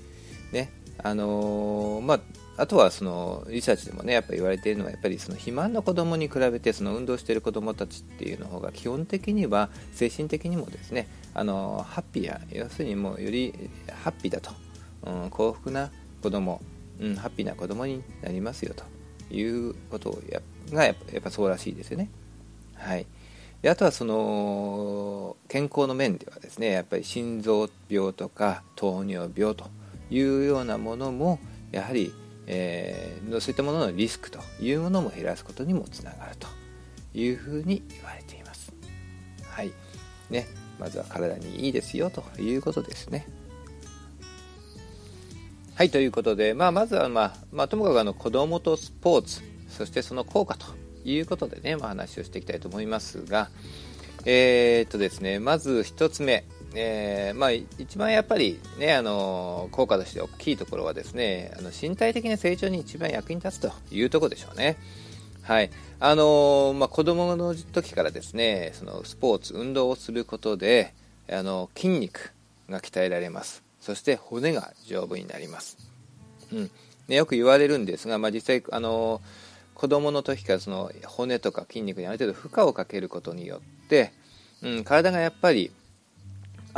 [0.51, 0.71] ね。
[1.03, 2.19] あのー、まあ
[2.57, 13.53] あとはそのリサーチでもねやっぱ言われているのはやっぱりその肥満の子供に比べてその運動している子供たちっていうの方が基本的には精神的にもですねあのハッピーや要するにもうより
[14.03, 14.49] ハッピーだと、
[15.03, 15.91] うん、幸福な
[16.23, 16.59] 子供、
[16.99, 18.83] うん、ハッピーな子供になりますよと
[19.33, 20.41] いうことをや
[20.73, 22.09] がやっぱやっぱそうらしいですよね。
[22.75, 23.05] はい
[23.61, 29.65] であとはその健康の面ではですねやっぱり心臓病とか糖尿病と
[30.09, 31.39] いうようなものも
[31.71, 32.13] やはり
[32.47, 36.47] えー、そういったもののリスクというものも減らすことにもつながると
[37.13, 38.73] いうふうに言われています。
[39.51, 39.71] はい
[40.29, 40.47] ね、
[40.79, 43.27] まずは体にいいですよということですね。
[45.75, 50.65] はい、ということで、まあ、まずは、まあ、まあ、ともかくあの子供とスポーツ、そしてその効果と
[51.05, 53.49] いうことでね、まあ、話をしていきたいと思いますが、
[54.25, 64.77] えー、っとですね、まず1つ目、えー、まあ、一番やっぱりね、あの効果として大きいところはですね、あの身体的な成長に一番役に立つというところでしょうね。
[65.43, 65.71] はい。
[65.99, 70.93] あのまあ、子供の時からですね、そのスポーツ、運動をすることで、
[71.29, 72.33] あの筋肉
[72.69, 73.63] が鍛えられます。
[73.79, 75.77] そして骨が丈夫になります。
[76.51, 76.71] うん。
[77.07, 79.21] ね、よく言われるんですが、まあ、実際、あの
[79.73, 84.11] 子供の時からその骨とか筋肉にある程度負荷をかけることによって、
[84.63, 85.71] うん、体がやっぱり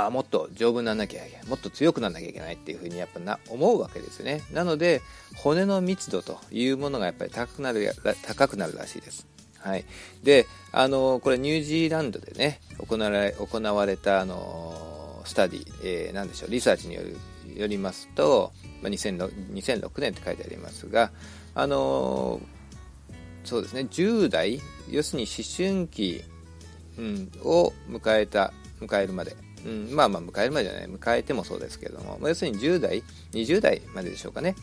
[0.05, 1.47] あもっと丈夫にならなきゃいけない。
[1.47, 4.41] もっと強くならなきゃいけないっていうふうにやっぱな思うわけですよね。
[4.53, 5.01] なので
[5.35, 9.27] 骨の密度というものがやっぱり高くなる高くなるらしいです。
[9.59, 9.85] はい、
[10.23, 17.17] であのこれニュージーランドでね行われ行われたあのスタディ、えー、なんでしょうリサーチによる
[17.55, 21.11] よりますと、まあ、2006, 2006年って書いてありますが
[21.55, 22.39] あの
[23.43, 26.23] そうですね10代要するに思春期、
[26.97, 29.48] うん、を迎えた迎えるまで。
[29.65, 30.85] うん、まあまあ迎えるまでじゃない。
[30.85, 34.55] 迎えてもそうですけども、ま、要するに10代20代まででしょうかね。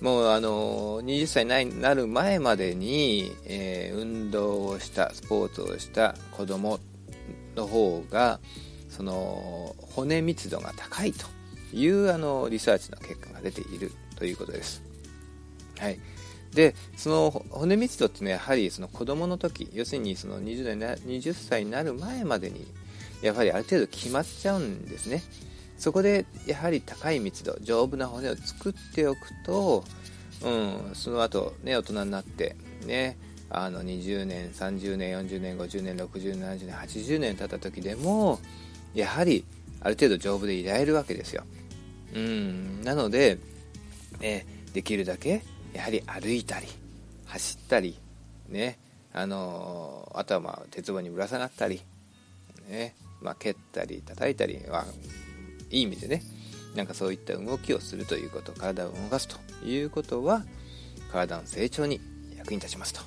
[0.00, 6.80] もうあの20歳になる前までに、えー、運動をしたスポーツをした子供
[7.54, 8.40] の方が
[8.88, 11.26] その骨密度が高いと
[11.72, 14.82] いうあのリサーチの結果が出ているということです。
[15.78, 15.98] はい、
[16.52, 22.66] でその骨密度っていうのはやはりその子供の時要するにその 20, 代20歳になる前までに
[23.22, 25.22] やはりある程度決まっちゃうんですね。
[25.78, 29.84] そこでやはり高い密度丈夫な骨を作っておくと、
[30.42, 32.54] うん、その後ね大人になって
[32.86, 33.16] ね
[33.50, 38.38] あの20年30年40年50年60年70年80年経った時でも
[38.94, 39.44] やはり
[39.80, 41.44] ある程度丈夫でいられるわけですよ。
[42.14, 43.38] うんなので、
[44.20, 46.66] ね、できるだけやはり歩いたり
[47.26, 47.98] 走ったり
[48.48, 48.78] ね
[49.12, 51.80] あのあとはまあ鉄棒にぶら下がったり
[52.68, 54.84] ねまあ、蹴ったり叩いたりは
[55.70, 56.22] いい意味でね
[56.74, 60.44] なんかそういった動きをするということ体を動かすということは
[61.10, 62.00] 体の成長に
[62.36, 63.00] 役に立ちますと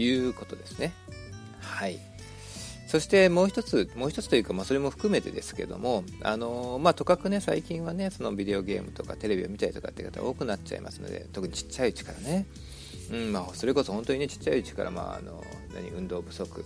[0.00, 0.92] いうことですね。
[1.60, 1.98] はい。
[2.86, 12.46] そしてもう一つもう一つというか、まあ、それも含めてですけどもあの、まあ、とかくね最近はねそのビデオゲームとかテレビを見たりとかって方多くなっちゃいますので特にちっちゃいうちからね。
[13.10, 15.42] うんまあ、それこそ本当にねちっちゃいうちから、まあ、あの
[15.74, 16.64] 何運動不足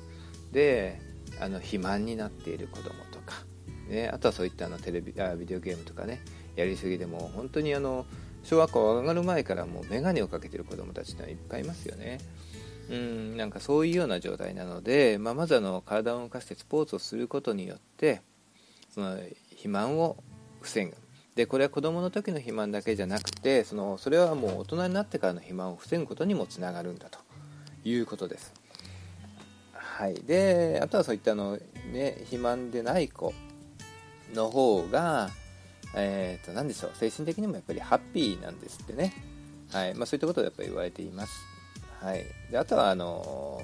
[0.52, 1.00] で
[1.40, 3.34] あの肥満になっている子供とか、
[3.88, 6.20] ね、あとはそういったあのテレビあビデオゲームとかね
[6.56, 8.06] やりすぎでも本当にあの
[8.44, 12.18] 小学校上がる前からもう眼鏡をかけてる子供たちってのはいっぱいいますよね。
[12.90, 18.22] うんなんかそういうような状態なので、まあ、まずあの体を動かしてスポーツをすることによって
[18.88, 19.16] その
[19.50, 20.16] 肥満を
[20.62, 20.94] 防ぐ
[21.34, 27.18] でこれは子どもの時の肥満だけじゃなくてそのそれはもう大人になってからの肥満を防ぐことにもつながるんだと
[27.84, 28.54] いうことです。
[29.98, 31.58] はい、であとはそういったの、
[31.92, 33.34] ね、肥満でない子
[34.32, 35.28] の方が、
[35.96, 39.12] えー、と何でしょう精神的にもやっぱりハッピーなんですってね、
[39.72, 39.94] はい。
[39.96, 41.44] まあ、そういったことをやっぱり言われています、
[42.00, 43.60] はい、であとはあの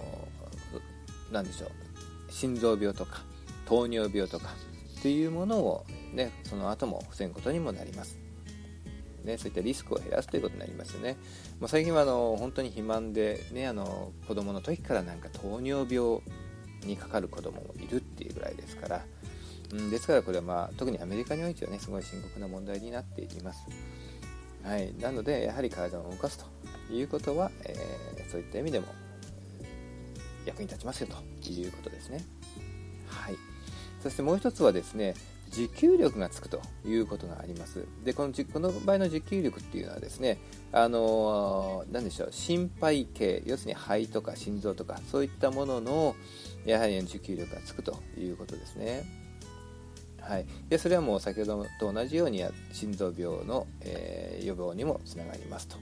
[1.30, 3.22] 何でしょう心臓病とか
[3.64, 4.48] 糖尿病とか
[4.98, 8.23] っていうものを、ね、その後も防ぐことにもなります。
[9.24, 11.16] ね、そういったリスクを減らすということになりますよね。
[11.60, 16.20] まあ、最近はあの本当に肥満で、ね、あの子供の時からなんか糖尿病
[16.84, 19.04] にかかる子供もいるっていうぐらいですから、
[19.72, 23.66] うん、ですからこれは、まあ、特にアメリカにおいてはねすごい深刻な問題になっています。
[24.62, 28.87] はい、なのでやはり体を動かすということは、えー、そういった意味でも
[30.46, 31.08] 役に立ちますよ
[31.42, 32.24] ということですね。
[33.06, 33.37] はい、
[34.02, 35.14] そしてもう一つはですね
[35.54, 37.86] 持久力がつくということがあります。
[38.04, 40.38] で、このこの場合の持久力っていうのはですね、
[40.72, 46.16] あの何でしょう、心肺系、要するに肺とか心臓とか、そういったものの、
[46.66, 49.04] やはり持久力がつくということですね。
[50.20, 55.76] はい、でそれはもう先ほどと同じように心臓病の、えー、予防にもつながりますと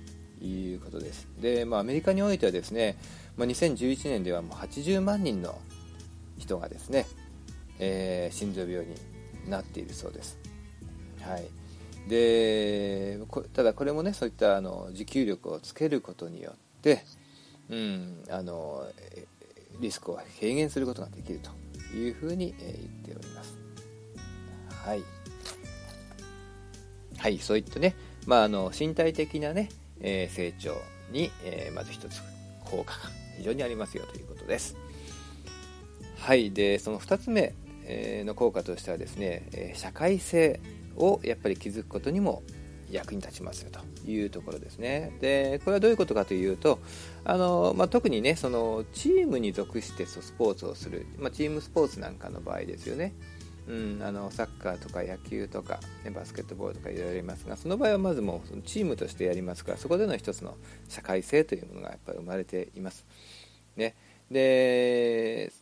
[0.44, 2.96] いうことですで、まあ、アメリカにおいてはですね、
[3.36, 5.60] まあ、2011年ではもう80万人の
[6.38, 7.06] 人がですね、
[7.78, 8.96] えー、心臓病に
[9.48, 10.38] なっているそうです、
[11.20, 11.44] はい、
[12.08, 13.18] で
[13.52, 17.04] ただこれもねそういったあの持久力をつけることによって、
[17.68, 18.84] うん、あの
[19.80, 21.50] リスクを軽減することができると
[21.96, 23.58] いうふうに、え言っております。
[24.68, 25.02] はい、
[27.18, 27.94] はい、そういったね、
[28.26, 29.68] まあ、あの身体的なね、
[30.00, 30.76] えー、成長
[31.10, 32.22] に、えー、まず一つ
[32.64, 32.98] 効果が
[33.36, 34.76] 非常にありますよということです。
[36.18, 36.52] はい。
[36.52, 37.54] でその2つ目、
[38.24, 40.60] の効果としてはですね、社会性
[40.96, 42.42] をやっぱり築くことにも
[42.90, 45.12] 役に立ちますよというところですね。
[45.20, 46.78] で、これはどういうことかというと、
[47.24, 53.14] あのまあ、特にね、そのチームに属してスポーツをする、まあ、チームスポーツなんかの場合ですよね。
[53.68, 60.56] うん、あのサッカーとか野球とか、ね、バスケットボールとかいろいろありますがその場合はまずもうチームとしてやりますからそこでの一つの
[60.88, 63.06] 社会性というものがやっぱり生まれています。
[63.76, 63.94] ね、
[64.30, 65.52] で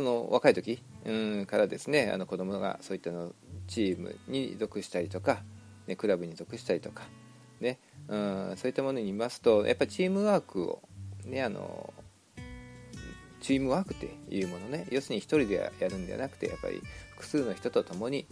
[0.00, 3.32] その若い時、うん、からですねあの子供がそういったの
[3.68, 5.42] チームに属したりとか、
[5.86, 7.02] ね、クラブに属したりとか、
[7.60, 10.82] ねうん、そういったものにいますとやっぱりチームワークを、
[11.26, 11.92] ね、あの
[13.42, 18.26] チームワークっていうものね要するに1人でやるんではなくてやっぱり複数の人と共に、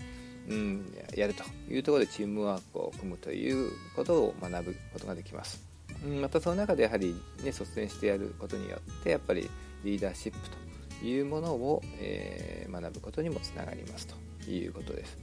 [0.48, 5.62] うん、やるというところでチームワークを組むということを学ぶことができます、
[6.02, 7.08] うん、またその中でやはり、
[7.42, 9.50] ね、率先してやることによってやっぱり
[9.84, 10.67] リーダーシップと
[11.02, 15.18] いうものを、えー、学ぶことにもつながりますということです。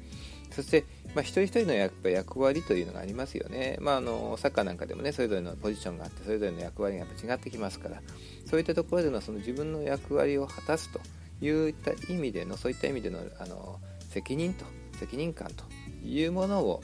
[0.51, 8.01] そして、まあ、一人一人のやっぱ役割というのがありますよね、まあ、あのサッカーなんかでもねそれぞれのポジションがあってそれぞれの役割がやっぱ違ってきますから
[8.45, 11.01] そういったところでのその自分の役割を果たすと
[11.45, 14.63] いった意味でのそういった意味でのあの責任と
[14.97, 15.65] 責任感と
[16.05, 16.81] いうものを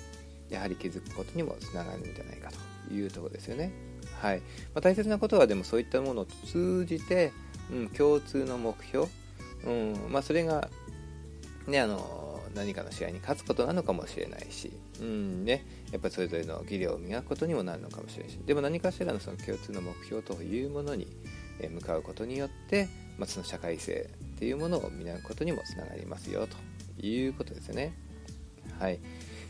[0.50, 2.52] やはり気づくことにもつながるんじゃないか
[2.88, 3.72] というところですよね。
[4.20, 4.40] はい。
[4.40, 7.32] まあ、大切なことはでもそういったものを通じて、
[7.72, 9.08] うん、共通の目標、
[9.66, 10.70] うんまあ、それが、
[11.68, 18.40] ね、あの何かの試合に勝つことなのかもしれないし、うんね、やっぱりそれぞれの技量を磨くことにもなるのかもしれないし。
[18.46, 21.08] でも何かしらのその共通の目標というものに
[21.70, 27.94] 向かうことによって、まあ、その社会性っていうものを磨くことにもつながりますよということですよね。
[28.80, 29.00] はい、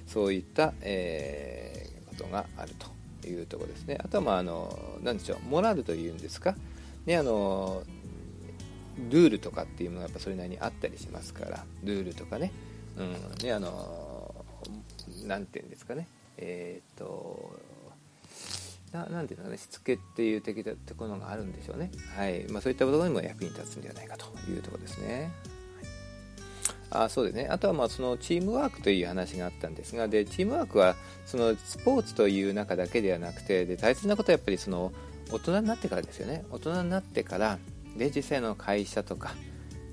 [0.08, 3.98] そういった、えー、ことがあるというところですね。
[4.04, 5.40] あとは、まあ、あの何でしょう。
[5.48, 6.56] モラルというんですか、
[7.06, 7.84] ね、あの
[9.10, 11.66] ルールとかっていうものがやっぱそれなりにあったりしますから。
[11.84, 12.52] ルールとかね。
[12.98, 13.16] うん。
[13.44, 14.46] ねあの
[15.26, 16.08] なんていうんですかね。
[16.38, 17.60] えっ、と
[18.92, 19.58] ななんていうのね。
[19.58, 21.92] しつけっていう的なところがあるんでしょうね。
[22.16, 22.46] はい。
[22.50, 25.32] まあそういったところにも役に立つんではないかというところですね。
[26.92, 27.48] あそうですね。
[27.50, 30.08] あとはまあそのチームワークという話があったんですが。
[30.08, 34.92] でチームワークはそのスポーツという中だけではなくてで大切なことはやっぱりその
[35.32, 36.44] 大人になってからですよね。
[36.52, 37.58] 大人になってから
[37.98, 39.34] で実際の会社とか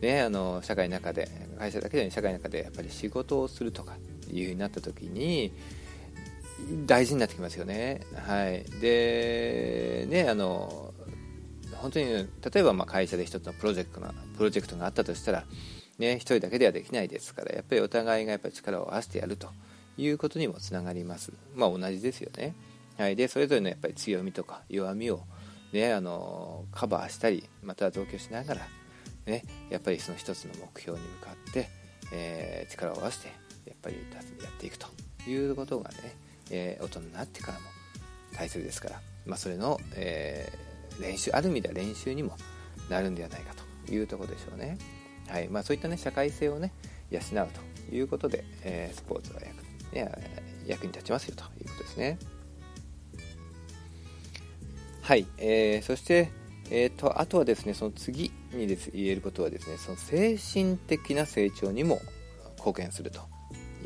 [0.01, 3.97] ね、あの社会の中で会社だけで社会の中でやっぱり仕事をするとか
[4.33, 5.53] いうふうになった時に
[6.87, 8.03] 大事になってきますよね。
[8.15, 10.95] はい、でねあの
[11.75, 15.45] 本当に例えばま会社で一つのプロジェクトがプロジェクトがあったとしたら、
[15.99, 19.49] ね、一人だけではできないですからやっぱりお互いがやっぱり力を合わせてやると
[19.97, 21.33] いうことにもつながります。
[21.55, 22.55] まあ、同じですよね。
[22.97, 25.23] はい、でそれぞれのやっぱり強みとか弱みを、
[25.73, 28.61] ね、あのカバーしたりまたは同居しながら
[29.27, 31.69] ね、やっぱりその一つの目標に向かって、
[32.13, 33.29] えー、力を合わせて
[33.67, 33.97] やっぱり
[34.43, 34.87] やっていくと
[35.29, 35.97] いうことがね、
[36.51, 37.67] えー、大人になってからも
[38.35, 42.37] 大切ですから、まあ、それの、えー、練習ある意味では練習にも
[42.89, 43.55] なるんではないか
[43.87, 44.79] というところでしょうね。
[45.29, 46.73] はいまあ、そういった、ね、社会性をね
[47.11, 47.49] 養う
[47.89, 49.63] ということで、えー、スポーツは役,、
[49.95, 50.11] ね、
[50.67, 52.19] 役に立ちますよということですね。
[55.09, 56.31] はい、えー、そして、
[56.71, 61.99] えーと、あとはですねその次にです言えることはですねその精神的な成長にも
[62.59, 63.23] 貢献すると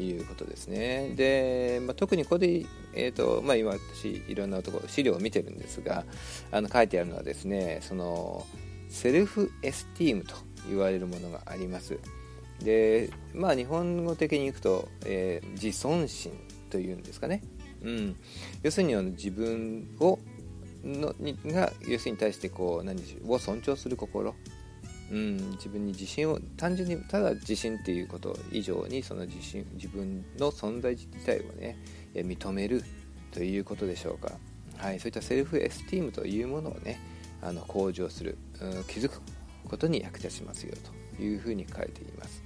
[0.03, 1.15] いうことですね。
[1.15, 6.05] で、まあ、特にここで、えーとまあ、今私いろんなところ資料を見てるんですが
[6.51, 8.45] あの書いてあるのはですねその
[8.89, 10.35] セルフエスティームと
[10.69, 12.01] 言われるものがあります。
[12.65, 16.33] でまあ日本語的にいくと、えー、自尊心
[16.69, 17.45] というんですかね。
[17.85, 18.17] うん、
[18.63, 20.19] 要するに自分を
[20.85, 24.35] のにが要するに対してこう何でしょうを尊重する心、
[25.11, 31.77] うん、自分に自信を単純にただ自信っていうこと以上にその自信自分の存在自体をね
[32.15, 32.83] 認める
[33.33, 34.33] ということでしょうか、
[34.77, 37.01] はい、そういったセルフエスティームというものをね
[37.43, 39.21] あの向上する、うん、気づく
[39.69, 40.75] ことに役立ちますよ
[41.17, 42.43] というふうに書いています。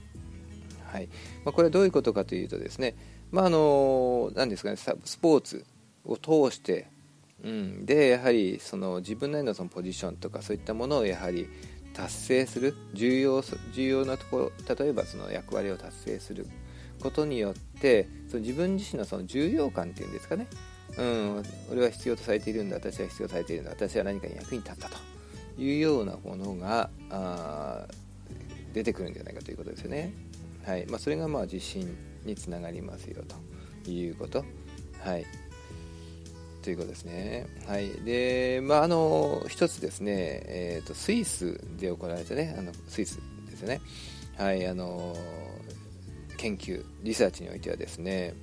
[0.87, 1.09] はい。
[1.45, 2.97] まあ、これはどういうことかというとですね、
[3.31, 5.67] まああの何ですかね、スポーツ
[6.05, 6.89] を通して
[7.47, 11.49] うん、でやはりその自分なりのそのポジションとかそういったものをやはり
[11.95, 13.41] 達成する重要
[13.73, 16.49] 重要なところ例えばその役割を達成する
[17.01, 20.49] ことによってその自分自身のその重要感っていうんですかね、
[20.99, 22.77] うん、俺は必要とされているんだ。
[22.77, 24.97] 私は必要とされているんだ私は何かに役に立ったと
[25.57, 27.87] いうようなものがあ
[28.75, 30.13] 出てくるんじゃないかということですよね。
[30.65, 30.87] はい。
[30.87, 33.23] まあ、それがまあ自信につながりますよ
[33.85, 34.45] ということ。
[35.01, 35.25] はい。
[36.67, 37.47] ということですね。
[37.69, 37.91] はい。
[38.05, 43.81] で、まあ、あの、一つですね、えっ、ー、と、スイスで行われたね、あの、スイスですよね。
[44.37, 45.15] はい、あの、
[46.37, 48.35] 研究、リサーチにおいてはですね、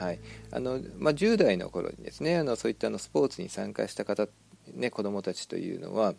[0.00, 0.18] はい。
[0.50, 4.26] あの、まあ、10代の頃にですね、あの、そういったあのスポーツに参加した方、
[4.74, 6.14] ね、子供たちというのは、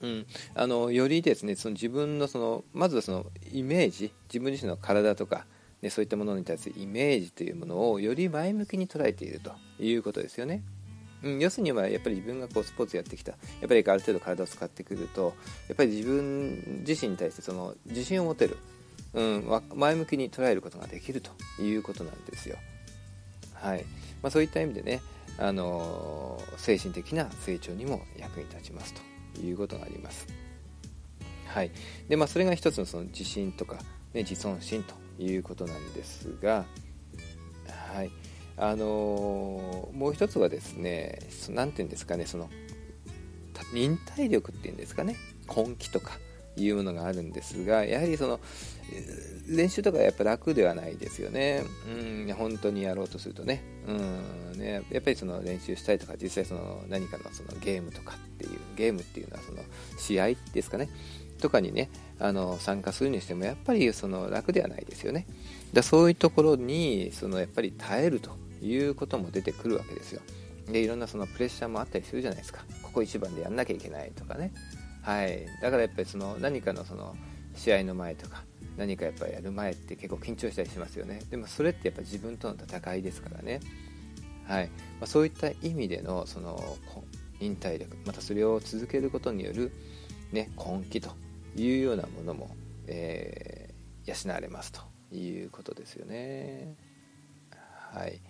[0.00, 5.46] うん、あのよりですねその自分のそのまずはそのイメージ自分自身の体とか、
[5.82, 10.62] ね、そういったものに対するイメージというものをより前向きに捉えているということですよね。
[11.22, 15.34] うん、要するにはやっぱり自分がこうスポーツやってきたやっぱりある程度体を使ってくると
[15.66, 18.56] やっぱり自分自身に対してその自信を持てる、
[19.14, 22.56] うん、前向きに捉えることができるということなんですよ。
[23.54, 23.84] はい
[24.22, 25.00] まあ、そういった意味でね、
[25.38, 28.94] あの精神的な成長にも役に立ちます
[29.34, 30.26] ということがあります。
[31.46, 31.70] はい
[32.08, 33.76] でまあ、それが一つのその自信とか、
[34.12, 36.64] ね、自尊心ということなんですが、
[37.94, 38.10] はい
[38.56, 41.18] あのー、もう一つはですね
[41.50, 42.50] 何て言うんですかねその
[43.72, 45.16] 忍耐力っていうんですかね
[45.54, 46.12] 根気とか
[46.56, 48.40] いうものがあるんですがやはりその
[49.48, 51.62] 練習とかやっぱ楽ではないですよね。
[51.86, 53.62] うん、本当にやろうとするとね。
[53.86, 59.62] うんね、やっぱりその練習したりとか実際その何かのそのゲームとかっていうゲームっていうのはその
[59.98, 60.88] 試合ですかね
[61.38, 65.26] とかにねあの参加するにしてもやっぱりその楽ではないですよね。
[65.72, 68.30] だそういうところにそのやっぱり耐えると
[68.62, 70.20] いうことも出てくるわけですよ。
[70.70, 72.64] でいろんなそのプレッシャーもあったりするじゃないですか。
[72.82, 74.52] ここ一番でやんなきゃいけないとかね。
[75.02, 77.16] はい、だからやっぱりその何かのその
[77.54, 78.44] 試合の前とか
[78.76, 83.60] 何かやっぱやる前って結構緊張したりしますよねでもそれってやっぱ自分との戦いですからね
[84.46, 84.66] はい
[84.98, 86.58] まあ、そういった意味でのその
[87.38, 89.72] 忍耐力またそれを続けることによる、
[90.32, 91.10] ね、根気と
[91.56, 92.50] いうようなものも、
[92.86, 94.80] えー、養われますと
[95.14, 96.74] いうことですよね。
[97.92, 98.20] はい。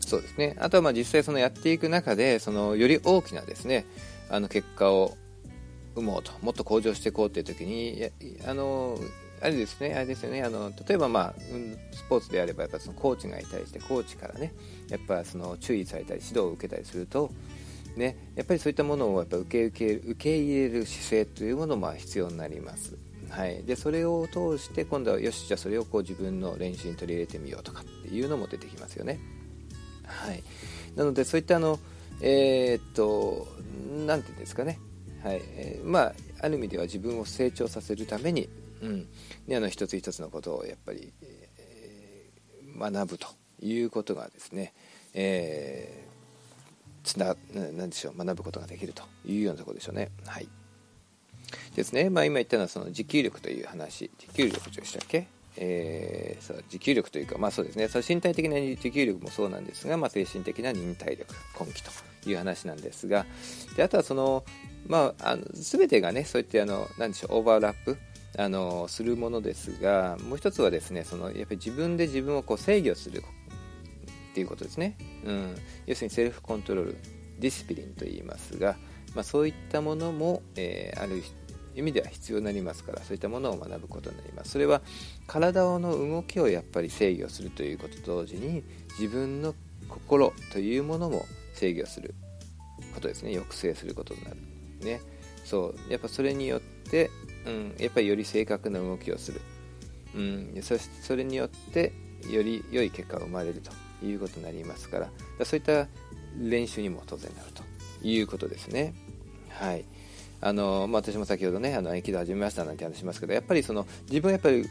[0.00, 0.56] そうですね。
[0.60, 3.84] あとはまあ実際そのやっていく中でそのより大きなですね
[4.30, 5.16] あの結果を
[5.96, 8.10] 生もうともっと向上していこうっていう時に
[8.46, 8.98] あの
[9.42, 10.42] あれですねあれですよね。
[10.42, 11.34] あの例えばまあ
[11.92, 14.54] スポーツであればやっぱそのコーチがいたりしてコーチからね
[14.88, 17.30] やっぱその注意されたり指導を受けたりすると
[17.96, 22.96] ねやっぱりそういったものをやっぱ受け受け受け入れる姿勢というものも必要になります。
[23.28, 29.18] はい、でそれを通して今度はよしじゃあそれをこう自分の練習に取り入れてみようとかっていうのも出てきますよね。
[30.04, 30.42] はい、
[30.94, 31.80] なのでそういったあの
[32.20, 33.48] えー、っと
[34.06, 34.78] 何て言うんですかね。
[35.22, 35.40] はい。
[35.42, 38.48] えー、まあある意味では自分を成長させるために、
[38.80, 39.08] うん。
[39.46, 43.26] ね、あの一つ一つのことをやっぱり、えー、学ぶと
[43.60, 44.72] いうことがですね、
[45.14, 46.05] えー、
[47.06, 50.10] つな何でしょう学ぶことができるというようなところでしょうね。
[50.26, 50.48] はい。
[51.74, 54.10] ですね、まあ、今言ったのはその持久力という話。
[54.18, 55.28] 持久力でしたっけ？
[55.58, 61.90] えー、そう持久力というか、まあそうですね、その身体的な持久力もそうなんですが、まあ、精神的な忍耐力、根気と
[62.26, 63.24] いう話なんですが、
[63.74, 64.44] であとはその、
[64.86, 67.96] まあ、あの全てがね、そういってあの、なんでしょう、オーバーラップ
[68.36, 73.22] あのするものですが、もう一つはですね、そのやっぱり自分で自分をこう制御する
[74.36, 74.98] っていうことですね。
[75.24, 75.54] うん、
[75.86, 76.96] 要するにセルフコントロール、
[77.38, 78.76] ディスピリンと言いますが、
[79.14, 81.22] まあ、そういったものも、えー、ある
[81.74, 84.50] 意味では必要になりますからそういったものを学ぶことになります。
[84.50, 84.82] それは
[85.26, 88.62] 体の動きをやっぱり制御するということと同時に
[89.00, 89.54] 自分の
[89.88, 91.24] 心というものも
[91.54, 92.14] 制御する
[92.94, 93.32] ことですね。
[93.32, 94.36] 抑制することになる。
[94.80, 95.00] ね。
[95.46, 95.90] そう。
[95.90, 97.10] やっぱそれによって、
[97.46, 99.40] うん、やっぱりより正確な動きをする、
[100.14, 101.94] うん、そしてそれによって
[102.30, 103.85] より良い結果が生まれると。
[104.02, 105.86] いうことになりますからそういった
[106.38, 107.62] 練習にも当然なると
[108.06, 108.94] いうことですね。
[109.48, 109.84] はい。
[110.40, 114.68] あの、まあ、私も先ほどねあの合気道始めましたなんて話しますけどやっぱりその自分はやっぱり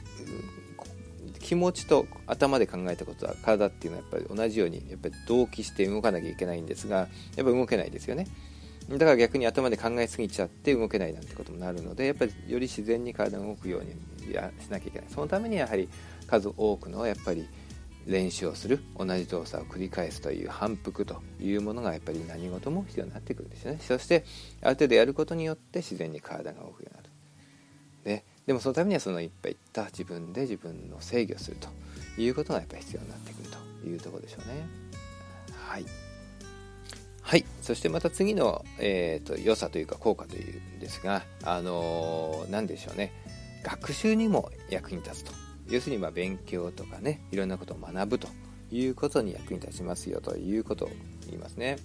[1.39, 7.07] 気持ちと頭で考えたことは体っていうのはやっぱり同じようにやっぱり同期して動かなきゃいけないんですがやっ
[7.37, 8.27] ぱり動けないですよね。
[8.89, 13.93] だから逆に頭で考えすぎちゃって動けないなんてこともなるのでやっぱりより自然に体が動くように
[14.61, 15.07] しなきゃいけない。
[15.09, 15.89] そのためにやはり
[16.27, 17.47] 数多くのやっぱり
[18.05, 23.79] 練習をする同じ動作を繰り返すという反復というものがやっぱり何事も必要になってくるんですよね。
[23.81, 24.23] そして
[24.61, 27.09] ある程度やることによって自然に体が動くようになる。
[28.03, 34.67] ででもそのためにはそのいっぱい言った自分で自分の制御するということがやっぱり必要になってくるというとこでしょうね。
[35.67, 35.85] はい。
[37.23, 43.11] はい、そしてまた次の、えーと、良さというか効果というんですが、あのー、何でしょうね。
[43.63, 45.44] 学習にも役に立つと。
[45.69, 48.27] 要するにま勉強とかねいろんなことを学ぶと
[48.71, 50.89] いうことに役に立ちますよということを
[51.25, 51.77] 言いますね。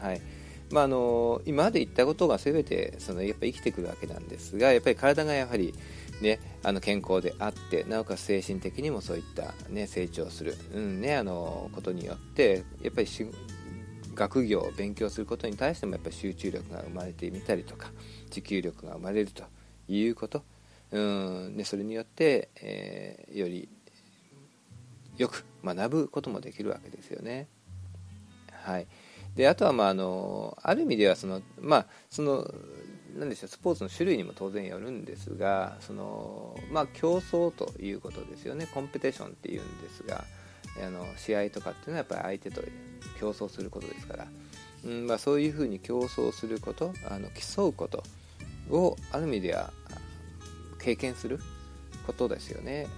[0.00, 0.20] はい
[0.70, 5.74] まあ、あの今まで言ったことが全てそのやっぱ生きてくるわけなんですがやっぱり体がやはり、
[6.20, 13.08] ね、あの健康であってなおかつ精神的にもそういった、ね、成長する、うんね、あのことによってやっぱり
[14.14, 17.90] 学業を勉強することに対してもやっぱり集中力が生まれてみたりとか
[18.30, 19.42] 持久力が生まれると
[19.88, 20.44] いうこと
[20.92, 21.00] う
[21.50, 21.56] ん。
[21.56, 23.68] でそれによって、えー、より
[25.16, 27.48] よく学ぶこともできるわけですよね。
[28.62, 28.86] はい、
[29.34, 32.46] であとは、まあ、あのある意味ではその、まあ、その
[33.18, 38.66] 何でしょうスポーツの種類にも当然よるんですがその、まあ、競争ということですよね。
[38.72, 40.24] コンペティションっていうんですが
[40.86, 42.62] あの試合とかっていうのはやっぱり相手と
[43.18, 44.26] 競争することですから、
[44.84, 48.02] うんまあ、そういうふうに競争することあの競うこと
[48.70, 49.72] をある意味では
[50.80, 51.40] 経験する
[52.06, 52.88] ことですよね。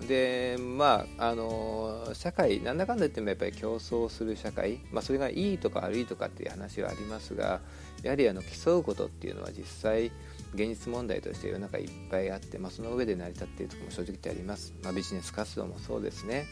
[0.00, 7.60] うん、でまああの社会なんだかんだ言ってもやっぱり競争する社会、まあ、それがいいとか悪いとかっていう話はありますが
[8.02, 10.06] やはりあの競うことっていうのは実際
[10.54, 16.46] 現実問題として世の中いっぱいあって、まあ、その上で成り立っているところも正直ってあります、まあ、ビジネス活動もそうですね。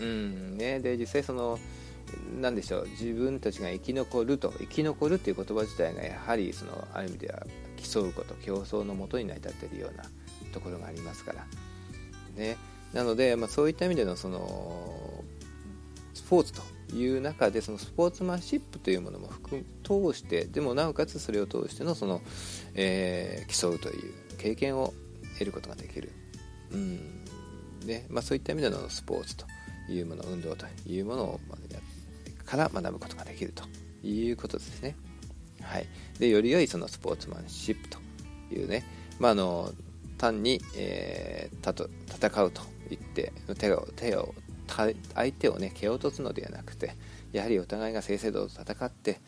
[0.00, 1.58] うんね、で実際その
[2.40, 7.46] 何でしょう自分たちが生き残ると生き残るっていう言葉自体がやはりそのある意味では
[7.80, 10.04] 競うこと競争のもとに成り立っているような
[10.52, 11.46] ところがありますから、
[12.36, 12.56] ね、
[12.92, 15.24] なので、まあ、そういった意味でのその
[16.14, 16.62] スポーツと
[16.94, 22.20] いう中でそのスポーツマンシップというものも含通してでもなおかつそれを通してのその、
[22.74, 24.92] えー、競うという経験を
[25.34, 26.12] 得ることができる、
[26.72, 27.24] うん。
[27.86, 28.06] ね。
[28.08, 29.46] まあ、そういった意味でのスポーツと
[29.88, 31.40] いうもの運動というものを
[32.50, 33.62] から学ぶことができると
[34.04, 34.96] いうことですね。
[35.70, 35.86] はい、
[36.18, 37.98] でより良いそのスポーツマンシップと
[38.52, 38.84] いうね、
[39.20, 39.72] まあ、あの
[40.18, 44.34] 単に、えー、たと戦うと言って手を手を
[45.14, 46.94] 相手をね蹴落とすのではなくて
[47.32, 49.20] やはりお互いが正々堂々と戦って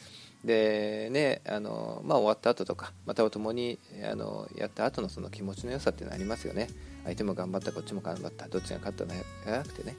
[0.45, 3.79] でねあの、まあ、終わった後とかまた共に
[4.11, 6.69] あのやった後のその気持ちの良さっていうのはありますよね。
[7.05, 9.97] 相手も頑張ったこっちも頑張ったどっちが勝ったのではなくてね、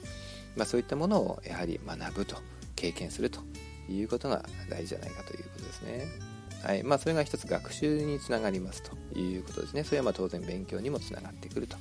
[0.56, 2.38] まあ、そういったものをやはり学ぶと
[2.76, 3.42] 経験すると
[3.90, 6.33] いうことが大事じゃないかということですね。
[6.64, 6.84] はい。
[6.84, 9.84] まあ、それが一つ学習につながりますということですね。
[9.84, 11.76] それはま当然勉強にもつながってくると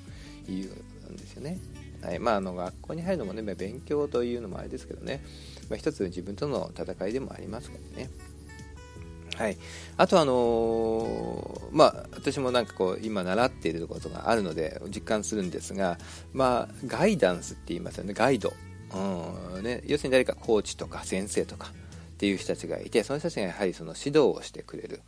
[0.50, 1.58] いうんですよね。
[2.02, 2.18] はい。
[2.18, 5.24] まあ、あの学校に入るのもね、ま勉強というのもあれですけどね、
[5.70, 8.10] まあ、一つ自分との戦いでもありますからね。
[9.36, 9.56] はい、
[9.96, 15.96] あとあのー、まあ私もなんかこう今習っていることがあるので実感するんですが、
[16.34, 18.12] まあ、ガイダンスって言いますよね。
[18.12, 18.52] ガイド、
[18.94, 19.64] うん。
[19.64, 21.72] ね、要するに誰かコーチとか先生とか。
[22.22, 25.00] っていう人たちがいてその人たちがやはりその指導をしてくれる、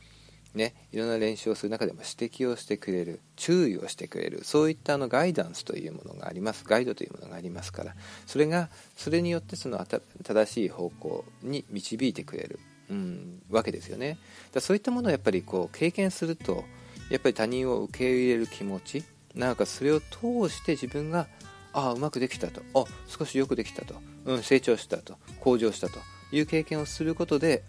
[0.52, 4.40] ね、いろんな練習をする中でも指摘をしてくれる注意をしてくれる。
[4.42, 6.64] そういったあのガイダンスというものがあります。
[6.66, 7.94] ガイドというものがありますから。
[8.26, 9.78] それがそれによってその
[10.24, 12.58] 正しい方向に導いてくれる、
[12.90, 14.18] うん、わけですよね。
[14.52, 16.64] だそういったものをやっぱりこう経験すると
[17.10, 19.04] やっぱり他人を受け入れる気持ち
[19.36, 21.28] なんかそれを通して自分が
[21.72, 22.60] ああうまくできたと。
[22.74, 23.94] あ少しよくできたと、
[24.24, 25.16] うん、成長したと。
[25.38, 26.00] 向上したと。
[26.34, 27.62] いう経験をすることで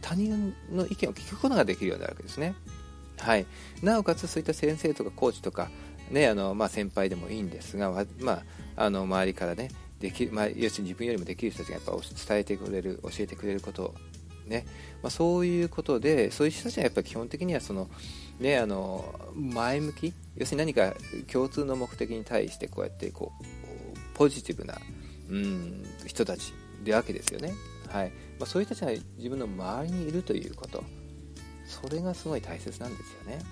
[0.00, 2.54] 他人の意見を聞くことができるようになるわけですね。
[3.18, 3.46] はい、
[3.82, 5.70] なおかつそういった先生とかコーチとか、
[6.10, 8.44] ねあのまあ、先輩でもいいんですが、まあ、
[8.76, 13.94] あの周りからねできまあ、要するに自分よりもできる人たちがやっぱ伝えてくれる教えてくれること
[14.48, 14.64] ね
[15.02, 17.88] まあ、そういうことでそういう人たちはやっぱ基本的にはその、
[18.40, 20.96] ね、あの前向き要するに何か
[21.30, 24.74] 共通の目的に対してこうやってこうポジティブな、
[25.28, 27.54] うん、人たちでわけですよね。
[27.88, 28.10] はい。
[28.38, 30.84] まあ、そういう人たちが自分の周りにいるということ。
[31.66, 33.44] それがすごい大切なんですよね。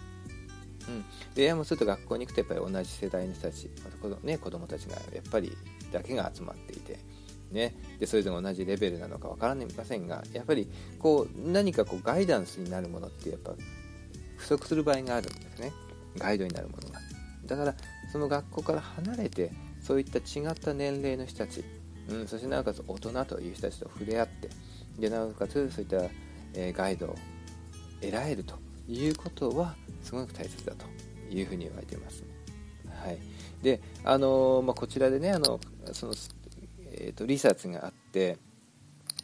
[0.88, 1.04] うん、
[1.34, 5.56] でやもすると学校に行くとやっぱり同じ世代の人たちまた子,、ね、子供たちがやっぱり
[5.92, 6.98] だけが集まっていて、
[7.50, 13.52] ね、でそれぞれ同じレベルなのか分からませんがやっぱりこう何かこうガイダンスになるものってやっぱ
[14.36, 15.72] 不足する場合があるんですね。
[16.18, 17.00] ガイドになるものが。
[17.46, 17.74] だから
[18.12, 21.64] その学校から離れてそういった違った年齢の人たち
[22.08, 24.48] うん、そしてなおかつ大人という人たちと触れ合って
[24.98, 25.96] でなおかつそういった、
[26.54, 27.14] えー、ガイドを
[28.00, 28.54] 得られると
[28.88, 30.86] いうことはすごく大切だと
[31.34, 32.24] いうふうに言われています。
[33.04, 33.18] はい、
[33.62, 35.60] であのー、まあ、こちらでねあの
[35.92, 36.14] その、
[36.92, 38.38] えーと、リサーチがあって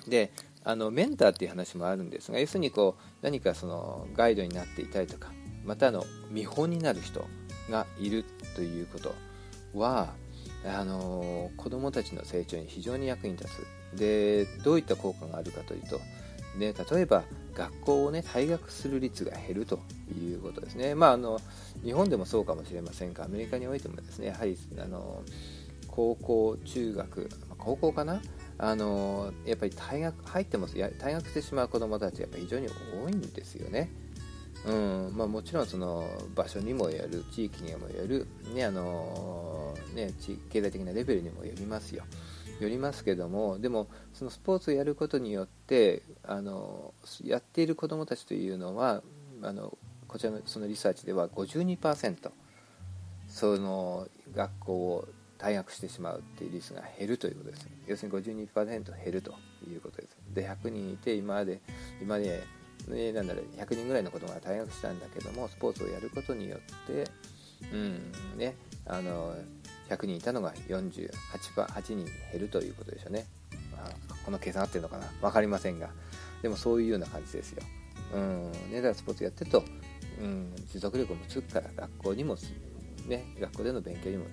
[0.06, 0.30] で
[0.64, 5.32] あのメンターっていう話もあるんですが要するにこう何かそのガイドになっていたりとか
[5.64, 7.26] またあの見本になる人
[7.70, 8.24] がいる
[8.54, 9.14] ということ
[9.74, 10.12] は
[10.64, 13.48] あの子どもたちの成長に非常に役に立
[13.92, 16.00] つでどういった効果があるかというと、
[16.56, 19.80] ね、例えば学校をね退学する率が減ると
[20.16, 20.94] いうことですね。
[20.94, 21.40] まああの
[21.82, 25.22] 日本でもそうかもしれませんがアメリカにおいてもですねやはりあの
[25.88, 28.22] 高校中学高校かな？
[28.58, 33.90] あのやっぱり退学入っても退学してしまう子どもたちやっぱ非常に多いんですよね。
[34.64, 40.12] うんまあ、もちろんその場所にもよる地域にもよる、ねあのね、
[40.50, 42.04] 経済的なレベルにもよりますよ。
[42.60, 46.94] よりますけどもでもそのスポーツをやることによってあの
[47.24, 49.02] やっている子どもたちというのは
[49.42, 52.30] あのこちらのそのリサーチでは52%
[53.26, 55.08] その学校を
[55.38, 59.34] 退学してしまうっていう率が減るということです要するに52%減ると
[59.68, 61.60] いうことですで100人いて今まで
[62.00, 62.44] 今まで、
[62.88, 67.10] ね、なんだろう100人ぐらいの子供が退学したんだけどもスポーツをやることによって
[67.72, 68.56] うんね
[68.86, 69.34] あの
[69.88, 71.10] 100人いたのが48
[71.66, 73.26] 8人減るということでしょうね、
[73.72, 75.90] まあ、この計算合ってるのかな分かりませんが。
[76.42, 77.62] でもそういうような感じですよ。
[78.14, 79.64] うんねだからスポーツやってると、
[80.20, 82.36] うん、持続力もつくから学校にも
[83.06, 84.24] ね学校での勉強にも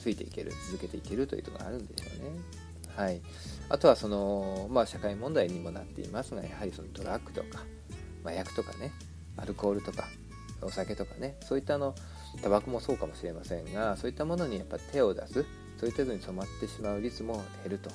[0.00, 2.40] ついていける続けていけるというところがあるんでしょうね。
[2.96, 3.22] はい、
[3.68, 7.64] あとはその、まあ、社会問題にもなっていますがやはりそのドラッグとか
[8.24, 8.92] 麻薬とかね
[9.36, 10.08] アルコールとか
[10.60, 11.94] お酒とかねそういったあの
[12.42, 15.44] タバコもそうかもしれませんがそういったものにやっぱ手を出す
[15.78, 17.90] そういったのに染まってしまう率も減ると。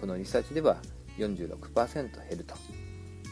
[0.00, 0.78] このリサーチでは
[1.18, 2.54] 46%減ると、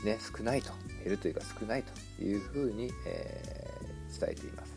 [0.05, 0.73] ね、少ないと。
[1.03, 4.77] 減るというか少ないというふうに、えー、伝えています。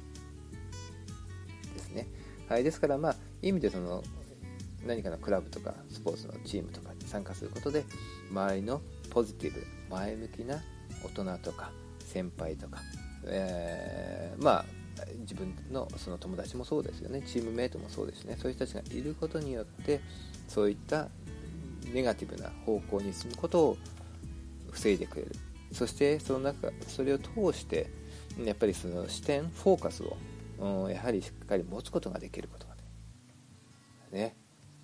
[1.74, 2.08] ですね、
[2.48, 4.04] はい、ですからまあ意味でその
[4.86, 7.84] 何かのクラブとかスポーツのチームとかに参加することで
[8.32, 10.62] 周りのポジティブ前向きな
[11.04, 12.82] 大人とか先輩とか、
[13.26, 14.66] えー、まあ
[15.20, 17.22] 自分のその友達もそうですよね。
[17.22, 18.36] チームメイトもそうですね。
[18.40, 20.02] そういう人たちがいることによって
[20.48, 21.10] そういった
[21.94, 23.78] ネガティブな方向に進むことを
[24.72, 25.32] 防いでくれる。
[25.72, 27.90] そしてその中それを通して
[28.44, 30.18] やっぱりその視点フォーカスを、
[30.60, 32.76] うん、やはりしっかり持つことができることが
[34.12, 34.36] ね、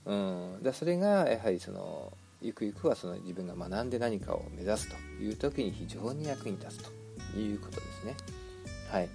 [0.06, 2.14] うん、だそれがやはりその
[2.46, 6.92] ゆくゆくはその自分が学んで何かを目指すという時に非常に役に立つ
[7.34, 8.16] ということですね。
[8.92, 9.10] はい、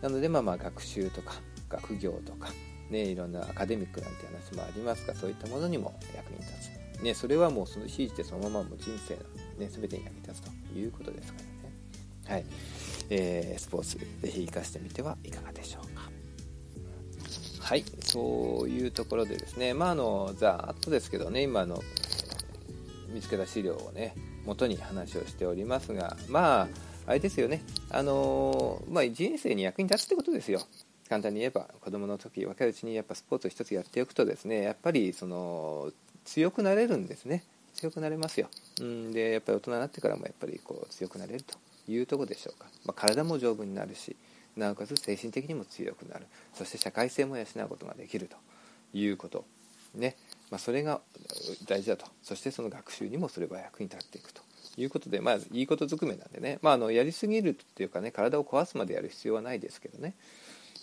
[0.00, 1.34] なのでまあまあ学習とか
[1.68, 2.50] 学業とか、
[2.88, 6.52] ね、いろんなアカデミックなんて話もありますがそういったものにも役に立
[6.98, 9.20] つ、ね、それはもうその指示でそのままも人生の、
[9.58, 11.48] ね、全てに役に立つということですからね。
[12.28, 12.44] はい
[13.10, 16.08] えー、スポーツぜひ活かしてみてはいかがでしょうか。
[17.60, 21.82] はい、そういうところでですね、まあ、あのざーっとですけどね、今の
[23.08, 26.68] 見つけた資料をね、元に話をしておりますが、まあ、
[27.06, 30.60] あれですよね、あのまあ、人生に役に立つってことですよ。
[31.08, 35.90] 簡単に言えば子供の時若いうちにやっぱスポーツを一つやっておくとですねやっぱりその
[36.26, 37.44] 強くなれるんですね。
[37.74, 38.48] 強くなれますよ、
[38.80, 41.56] うん、でやっぱり大人になってからもやっぱりこう強くなれると
[41.90, 44.16] いうとこでしょうか、まあ、体も丈夫になるし
[44.56, 46.26] なおかつ精神的にも強くなる。
[46.52, 48.36] そして社会性も養うことができると
[48.92, 49.44] いうこと。
[49.94, 50.16] ね、
[50.50, 51.00] まあ、それが
[51.66, 52.06] 大事だと。
[52.22, 54.42] そしてその学習にもそれは役に立っていくと。
[54.80, 60.14] いうことでまあいいことずくめなんでね、まあ、あのやりすぎるっていうかね体を壊すまでやる必要はないですけどね、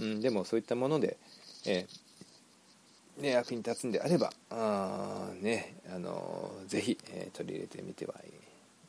[0.01, 1.15] うん、でもそういったもので、
[1.65, 8.31] えーね、役に立つんであればあ、ね、あのぜひ、えー、取り入れてみてはい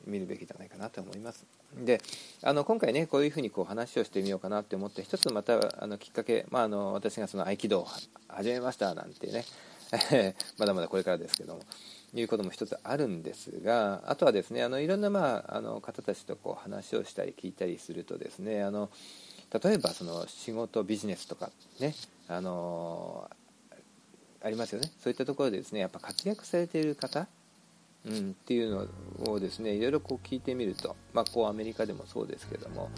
[0.07, 1.45] 見るべきじゃないかなと思います。
[1.77, 2.01] で
[2.43, 7.89] あの今回ねこういうふうにこう話をしてみようかなって思って一つまたあのきっかけ、まあ、あの私がその合気道を
[8.29, 9.45] 始めましたなんてね
[10.59, 11.63] まだまだこれからですけども
[12.15, 18.91] いうことも一つあるんですがあとはですねあのいろんな、まあ、あの方たちとこう話をしたり聞いたりするとですねあの
[19.63, 21.95] 例えばその仕事ビジネスとかね
[22.29, 23.31] あの
[24.43, 24.91] ありますよね。
[25.03, 27.27] そういったところでですねやっぱ活躍されている方
[28.07, 32.89] うん、っていうのをですねいろいろこう聞いてみると、まあ、こうアメリカでもそうですけども、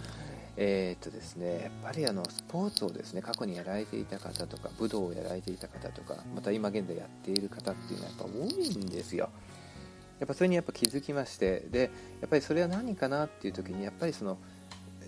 [0.61, 9.29] えー、っとですね、やっぱりあのスポーツをですね過去にやられていた方とか武道をやられていた方とかまた今現在やっている方っていうのはやっぱ多いんですよ。
[10.19, 11.89] やっぱそれにやっぱ気づきましてで
[12.19, 14.37] やっぱりそれは何かなっていう時にやっぱりその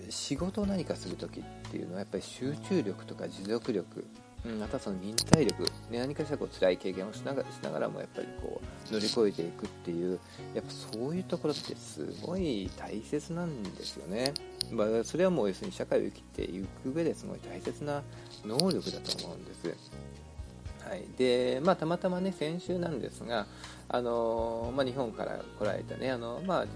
[0.09, 4.05] 仕事を何かする時っていうのはやっぱり集中力とか持続力
[4.45, 7.43] うん、またその忍耐力、ね、何かしらこう辛い経験をしなが
[7.79, 10.19] らもやっぱりこう乗り越えていくっていう
[10.55, 14.33] やっぱそういうところってすごい大切なんですよね、
[14.71, 18.01] まあ、それはもう要するに社会を生きていく上ですごい大切な
[18.43, 19.67] 能力だと思うんです。
[20.83, 21.05] はい。
[21.17, 23.45] でまあ、たまたまね先週なんですが、
[23.87, 26.71] あのまあ、日本から来られたねあの、まあ、あの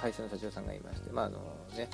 [0.00, 1.38] 会社の社長さんがいまして、まああの
[1.76, 1.88] ね、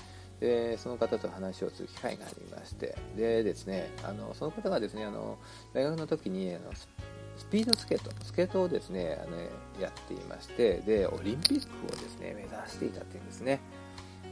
[0.45, 5.38] でその方と話をする機会がありましてでですねあのその方がですねあの
[5.72, 9.38] 大学の時にあのスピードスケートスケートをですねあの
[9.80, 13.59] やっていましてでオリンピックをですね目指していたっていうんですね。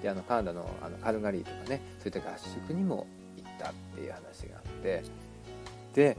[0.02, 3.06] であのカナダのあのカルガリーとかねそういった合宿にも
[3.36, 5.02] 行ったっていう話があって
[5.94, 6.16] で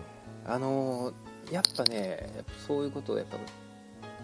[0.48, 1.14] あの
[1.52, 3.38] やっぱねやっぱそういうことをやっぱ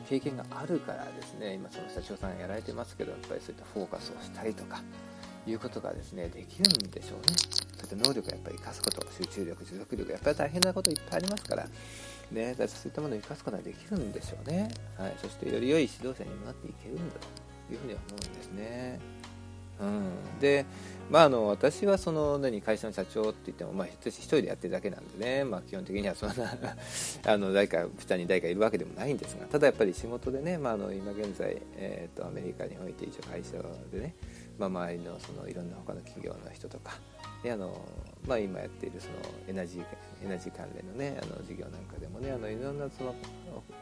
[0.10, 4.82] 経験があるからですね今その社長さんがやられてますけどやっぱりそういったフォーカスをしたりとか
[5.50, 7.36] いうことがですねできるんでしょうね。
[7.78, 11.68] そういった能力をやっぱり生かすこと集中力持続力やっぱり大変なこといっぱいありますから。
[12.32, 14.70] ね、だそういったものを生かすことができるんでしょうね、
[15.00, 17.16] はい、そしてより良い指導者になっていけるんだ
[17.68, 19.00] というふうに思うんですね。
[19.80, 20.66] うん、で、
[21.10, 26.54] まあ、あの私はその何会社の社長って言っても、まあ、私一人でやってるだけなんでね、まあ、基本的にはそんな
[27.26, 29.46] あの誰か下に誰かいるわけでもないんですが。
[29.46, 33.52] ただやっぱり仕事でね、まあ、あの今現在、えーと、アメリカにおいて一応会社
[33.92, 34.16] でね、
[34.60, 36.94] まあ、周りのそのいろんな他の企業の人とか
[37.42, 37.82] であの、
[38.28, 39.14] まあ、今やっているその
[39.48, 39.86] エナジー
[40.24, 43.16] エナジー関連のねあの事業なんかでもねあのいろんなその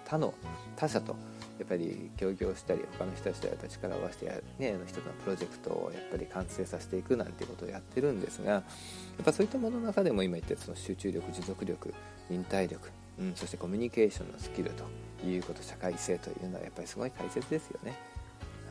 [0.05, 0.33] 他の
[0.75, 1.15] 他社と
[1.57, 11.93] やっぱり協業したり他の人たちとやっぱ力を合わせてや、ね、あの一つのプロジェクトをやっぱり完成させていくなんていうことをやってるんですがやっぱそういったものの中でも今言ったその集中力持続力
[12.29, 17.95] 忍耐力、うん、そしてコミュニケーションのスキルということ社会性というのはやっぱりすごい大切ですよね。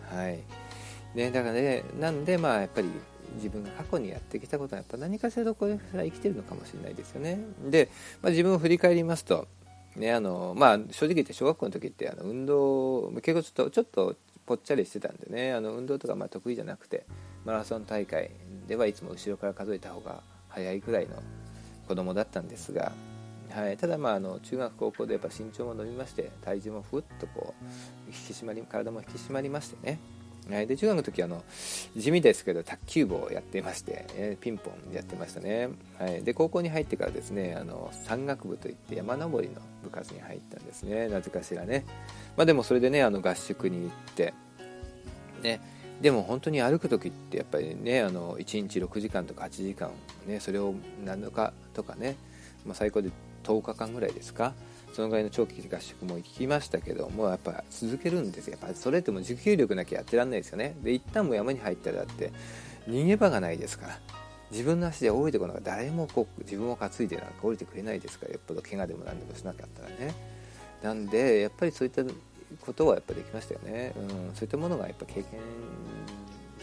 [0.08, 0.38] はい
[1.16, 2.90] ね、だからねなんでまあやっぱり
[3.36, 7.38] 自分が過去にやってきたことはやっぱ何かしらこれから生きてるのかもしれないですよね。
[7.70, 7.88] で、
[8.22, 9.48] まあ、自分を振り返りますと
[9.96, 17.06] ねあのまあ、正直言って小学校の時ってあの運動結構ちょっとちょっとぽっちゃりしてたんでねあの運動とかまあ得意じゃなくて
[17.46, 18.30] マラソン大会
[18.68, 21.14] ではいつも後ろから数えた方が早いくらいの
[21.88, 22.92] 子供だったんですが、
[23.50, 27.64] はい、ただまああの中学高校でやっぱ身長も伸びまして体重もふっとこう
[28.08, 29.98] 引き締まり体も引き締まりましてね
[30.50, 31.42] はい、で中学の時あの
[31.96, 41.08] 地味ですけど卓球部をやっていまして、えー、ピンポンやってましたね、はい、で高校に入ってからですねあの山岳部といって山登りの部活に入ったんですね。
[41.08, 41.84] なぜかしらね、
[42.36, 44.34] まあ、でもそれでねあの合宿に行って
[45.42, 45.60] ね。
[46.00, 49.90] でも本当に歩く時ってやっぱりねあの1日6時間とか8時間
[50.26, 50.74] ねそれを
[51.04, 52.16] 7日とかね、
[52.66, 53.10] まあ、最高で
[53.44, 54.52] 10日間ぐらいですか。
[54.96, 58.56] そのぐらいの長期合宿も行きましたけどもやっぱ続けるんですよ。
[58.58, 60.74] やっぱそれっても持久力なきゃやってらんないですよね。
[60.82, 62.32] で一旦も山に入ったらだって
[62.88, 63.98] 逃げ場がないですから。
[64.50, 68.32] 自分の足で降りてこなか誰もこう自分を担いでなんか降りてくれないですから。
[68.32, 70.14] よっぽど怪我でも何でもしなかったらね。
[70.82, 72.02] なんでやっぱりそういった
[72.62, 75.24] ことはやっぱできましたよね、うん、そういったものがやっぱ経験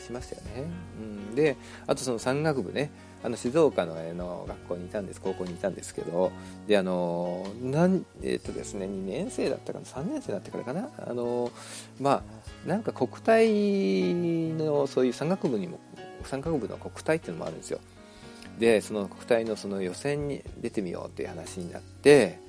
[0.03, 1.03] しましたよね、う
[1.33, 2.89] ん、であとその山岳部ね。
[3.23, 6.31] あの静岡のの学校にいたんです高校にいたんですけど
[6.67, 11.51] であのなんえっ、とですね2年生だったかな3年生だったからかなあの
[12.01, 12.23] ま
[12.65, 14.13] あなんか国体
[14.53, 15.79] のそういう山岳部にも
[16.25, 17.79] 山岳部の国体っていうのもあるんですよ。
[18.59, 22.39] でその国体のその予選に出てみようっていう話になって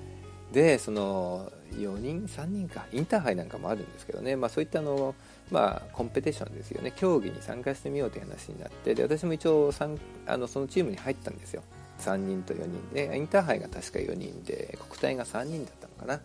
[0.53, 5.14] でその4人3人かインターハイなんかもあるんですけどね、まあ、そういったあの
[5.55, 6.92] まあ、コンペティションですよね。
[6.96, 9.72] 競技に参加してみようという話になってで私も一応
[10.26, 11.62] あのそのチームに入ったんですよ。
[12.00, 13.16] 3人と4人で。
[13.16, 16.20] インターハイが確か4人で国体が3人だったのかな。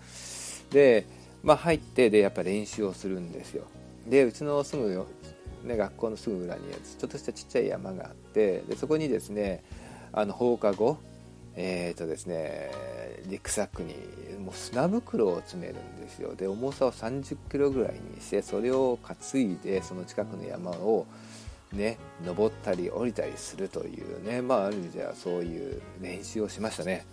[0.72, 1.06] で、
[1.44, 3.66] まあ、入ってでやっぱ練習をするんですよ。
[4.08, 5.06] でうちのすぐ
[5.64, 9.64] ね、学校のすぐ裏にちょっとしたちっちゃい山があってでそこにですね
[10.14, 10.98] あの放課後
[11.62, 12.72] えーとですね、
[13.28, 13.94] リックサックに
[14.40, 16.34] もう砂袋を詰めるんですよ。
[16.34, 21.06] で重さを3 0キロぐらいにしてそれを担いでその近くの山を
[21.74, 24.42] ね登ったり降りたりするというね。
[24.42, 27.06] まあある意味ではそういう練習をしましたね。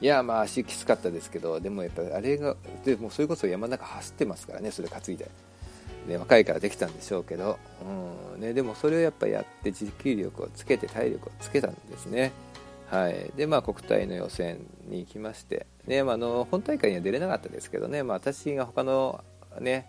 [0.00, 2.54] いやまあ足きつかったですけどでもやっぱりあれが
[2.84, 5.28] でもそれこそ山の中走ってますからねそれ担いで。
[6.06, 7.58] で若いからできたんでしょうけど、
[8.34, 12.30] うんね、でもそれをやっぱやって持久力をつけて体力をつけたんですね。
[12.90, 19.22] はい、でまあ国体の予選に行きましてね、まあ、の本大会には出れなかったですけどね、まあ、私が他の
[19.60, 19.86] ね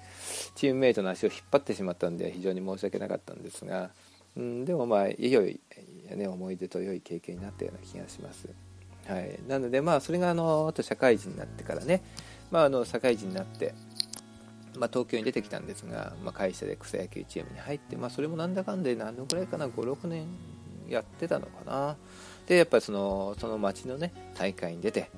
[0.55, 3.91] チームメイトの足を引っ張ってしまったんで非常に申し訳なかったんですが、
[4.35, 5.59] うん、でもまあ良い、
[6.09, 8.49] ね、思い出と良い経験になったような気がします。
[9.07, 12.01] はい、なのでまあそれがあのあと社会人になってからね、
[12.49, 13.75] まあ、あの社会人になって、
[14.77, 20.25] まあ、東京に出てきたんですが、まあ、会社で草野球チームに入って、まあ、それもなんだかんで何度ぐらいかな56年
[20.89, 21.97] やってたのかな。
[22.47, 25.09] でやっぱりそのその町のね大会に出て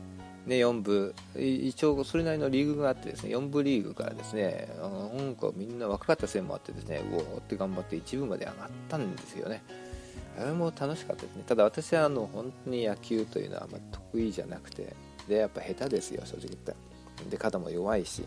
[0.47, 9.61] ね、4部一応それなりのリーグがあってですね4部リーグからですねなんかみんな若かったせいもあってですねうおーって頑張って1部まで上がったんですよね。
[10.39, 11.43] あれも楽しかったですね。
[11.45, 14.95] ただ私はあの本当に野球というのはあんま得意じゃなくて
[15.27, 16.77] でやっぱ下手ですよ正直言ったら。
[17.29, 18.23] で肩も弱いし。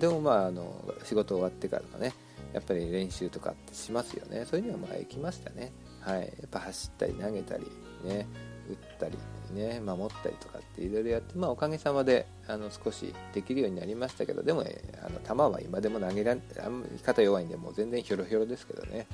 [0.00, 2.14] でもまああの仕事終わってからのね
[2.52, 4.44] やっぱり練習とかってしますよね。
[4.44, 5.70] そういうにはまあ行きましたね。
[6.00, 6.22] はい。
[6.22, 7.64] やっぱ走ったり投げたり。
[8.04, 8.26] ね
[8.68, 9.18] 打ったり
[9.54, 14.64] ね守ったりとかっていろいろやって、まあ、おかげさまであの少しできるようになりましたけどでも、
[15.02, 16.40] あの球は今でも投げられ
[17.04, 19.06] 肩弱いんでもう全然ひょろひょろですけどね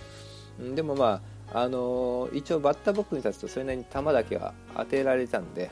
[0.75, 1.21] でもま
[1.53, 5.71] あ、あの、一応バッターボックスに立つとそれなりに球だけは当てられたんで、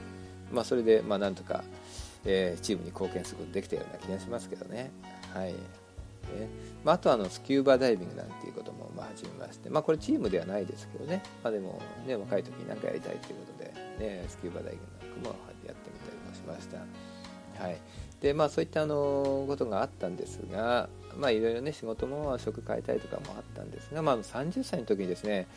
[0.50, 1.62] まあ、それでまあなんとか、
[2.24, 4.90] えー、チームに貢献することできたような気がしますけどね。
[5.32, 5.54] はい
[6.28, 6.48] ね
[6.84, 14.80] まあ、あとはあのスキューバダイビングなんていうこともまあ始めまして、まあ、これチームではないですけどね、まあ、でも、ね、若い時に何かやりたいということで、ね、スキューバダイビン
[15.20, 16.78] グなんかもやってみたりもしました。
[17.62, 17.78] はい。
[18.20, 25.48] でまあ、そういったあのことがあったんですが、まあ、いろいろね仕事も職変えたいとかもあったんですが、まあ、30歳の時にですね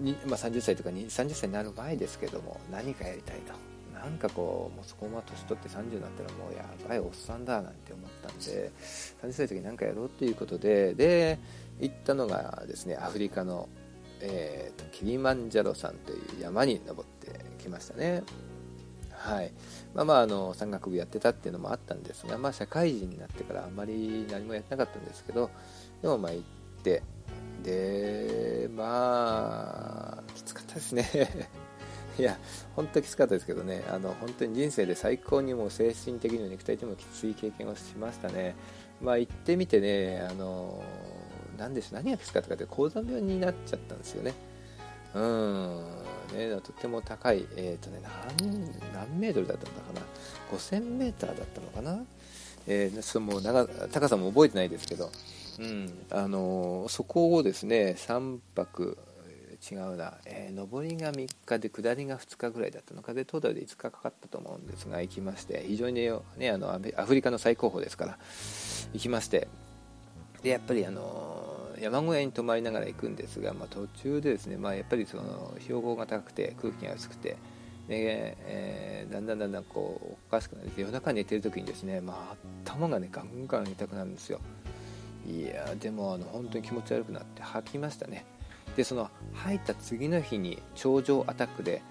[0.00, 3.75] にまあ、30歳とか30歳になる前ですけども何かやりたいと。
[4.02, 8.70] なんかこうもうそこま年取って30になったらもうやばいおっさんだなんて思ったんで
[9.22, 11.38] 30歳の時に何かやろうということでで
[11.80, 13.68] 行ったのがですねアフリカの、
[14.20, 18.22] えーと、キリマンジャロ山という山に登ってきましたね。
[19.10, 19.52] はい。
[19.94, 25.50] まあまああの山岳部やってたっていうのもあったんですがまあ社会人になってからあんまり何もやってなかったんですけど
[26.02, 26.42] でもまあ行っ
[26.82, 27.02] て
[27.62, 31.65] でまあきつかったですね。
[32.18, 32.38] いや、
[32.74, 38.54] 本当きつかったですけどね、あの本当に人生で最高にも精神的にも肉体的にもきつい経験をしましたね。
[39.02, 40.82] まあ、行ってみてね、あの
[41.58, 44.34] 何でしょ何がきつかったかって高山病になっちゃったんですよね。
[45.14, 45.84] うん。
[46.34, 48.00] ね、とっても高い、えーとね、
[48.38, 50.00] 何何メートルだったのかな、
[50.50, 52.04] 5000メーターだったのかな、
[52.66, 55.10] えー、その長高さも覚えてないですけど、
[55.58, 56.06] うん。
[56.10, 58.98] あのそこをですね3泊
[59.70, 63.14] 違うな、えー、上りが3日で下りが2日ぐらいだったのか。
[63.14, 68.18] でトータルで5日かかったと思うんですが行きまして非常にね、あのアフリカの最高峰ですから
[68.92, 69.48] 行きまして
[70.42, 77.36] でやっぱりあの山小屋に泊まりながら行くんですが、まあ、途中でですね、まあ、やっぱりその標高が高くて空気が薄くて
[77.88, 84.40] で、えー、だんだんだんだんこうおかしくなって夜中寝てる時にですね、まあ、頭がねガンガン痛くなるんですよ。
[85.28, 88.24] いやでもあの本当に気持ち悪くなって吐きましたね。
[88.76, 91.82] でその入った次の日に頂上アタックで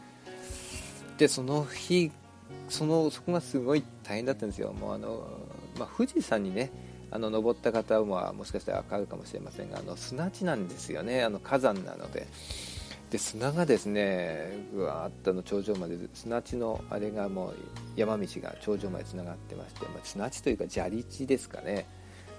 [1.17, 2.11] でその日
[2.69, 4.73] そのそこがすごい大変だったんですよ。
[4.73, 5.27] もうあの、
[5.79, 6.71] まあ、富士山にね
[7.11, 11.23] あの登った方はもしかしたら分かるかもしれませんがあの砂地なんですよね。
[11.23, 12.27] あの火山なので。
[13.11, 17.55] で砂がですねぐわーっとの頂上まで砂地のあれがもう
[17.95, 21.85] 山道が頂上までつながってまして、まあ、砂地というか砂利地ですかね。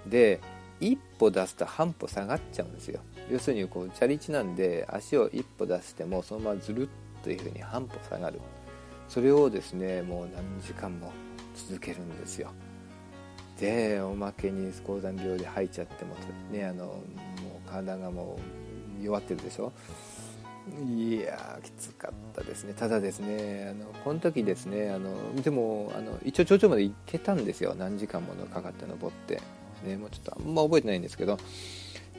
[0.05, 0.41] で
[0.79, 2.99] 一歩出すと半歩下がっちゃうんですよ。
[3.31, 6.89] 要するにこう砂利地なんで足を一歩出してもそのままずるっ
[7.23, 8.39] というふうに半歩下がる。
[9.09, 11.11] それをですねもう何時間も
[11.55, 12.51] 続けるんですよ。
[13.59, 16.15] でおまけに高山病で吐いちゃっても
[16.51, 16.93] ねあのも
[17.65, 18.37] う体がも
[19.01, 19.71] う弱ってるでしょ。
[20.85, 22.73] いやきつかったですね。
[22.73, 27.73] ただですねあのこの時ですねあのでもあの一応頂上まで行けたんですよ。
[27.75, 29.41] 何時間もかかって登って。
[29.83, 31.37] ねもうちょっとあんま覚えてないんですけど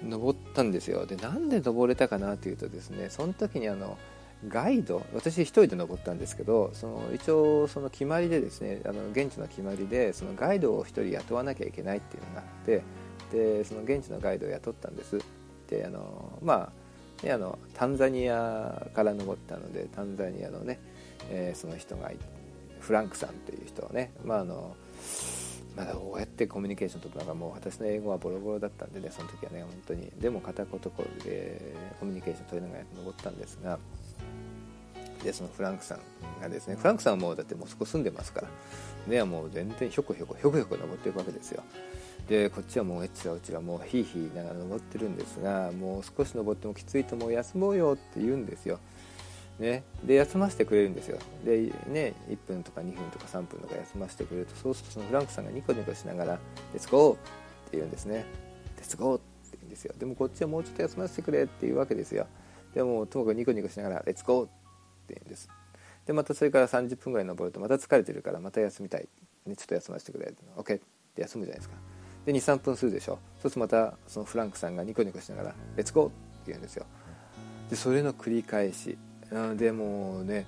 [0.02, 1.06] 登ったんですよ。
[1.06, 3.98] でなんで登れたかなというとですねその時にあの
[4.46, 12.82] ガイド私1人で登ったんですけどその一応その決まりでですねあの現地の決まりでそのガイドを1人雇わなきゃいけないっていうのがあって
[13.32, 15.18] でその現地のガイドを雇ったんです。
[15.68, 16.88] であのまあ
[17.22, 20.78] ね、あのタンザニアから登ったのでタンザニアのね、
[21.30, 22.10] えー、その人が
[22.78, 24.76] フランクさんという人をね、まああの
[25.78, 30.10] まだどうやってコミュニケーション取ったのかもう私の英語はボロボロだったんでねその時はね本当に。
[30.20, 30.80] でも片言
[31.24, 33.78] でコミュニケーション取りながら登ったんですが
[35.22, 36.00] でそのフランクさん
[36.40, 38.48] がですねフランクさんはもうだってもうそこ住んでますから
[39.06, 41.62] ねもう全然ひょこひょこひょこひょこ登っていくわけですよ。
[42.28, 48.80] でこっちはもうえっちらうちらもうヒーヒーながら登ってるんですがもう少し登ってもきついともう休もうよって言うんですよ。
[49.58, 51.18] ね、で休ませてくれるんですよ。
[51.44, 56.32] で、ね、1分とか2分とか3分とか休ませてくれるとそうするとそのフランクさんがニコニコしながら
[56.72, 57.18] 「レッツゴー!」っ
[57.70, 58.24] て言うんですね
[58.78, 59.94] 「レッツゴー!」って言うんですよ。
[59.98, 62.26] でもこっちはもうちょっと休ませてくれっていうわけですよ。
[62.72, 64.48] でもともかくニコニコしながら「レッツゴー!」っ
[65.08, 65.48] て言うんです。
[66.06, 69.08] でまたそれから30分ぐらい登るとまた疲れてるからまた休みたい、
[69.44, 70.32] ね、ちょっと休ませてくれ。
[70.56, 70.76] OK!
[70.76, 70.80] っ
[71.14, 71.74] て休むじゃないですか。
[72.24, 73.18] で23分するでしょ。
[73.40, 76.86] そうするとまたそのフランクさんがニコニコしながら「レッツゴー!」って言うんですよ。
[77.68, 78.96] でそれの繰り返し。
[79.56, 80.46] でもね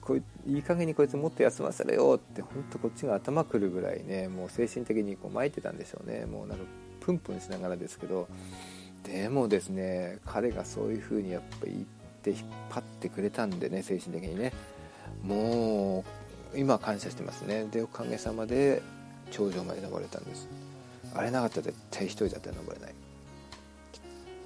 [0.00, 6.26] こいいい加減にこいつもっと休ませろよって本当こっちが頭くるぐらいねもう精神的にこう巻いてたんでしょうね。
[6.26, 6.64] もうなんか
[7.00, 8.28] プンプンしながらですけど。
[9.04, 11.78] でもですね彼がそういう風にやっぱ言っ
[12.22, 12.38] て引っ
[12.70, 14.52] 張ってくれたんでね精神的にね。
[15.24, 16.04] も
[16.54, 17.66] う今感謝してますね。
[17.72, 18.80] でおかげさまで
[19.32, 20.48] 頂上まで登れたんです。
[21.14, 22.94] あれなかったら絶対一人だったら登れない。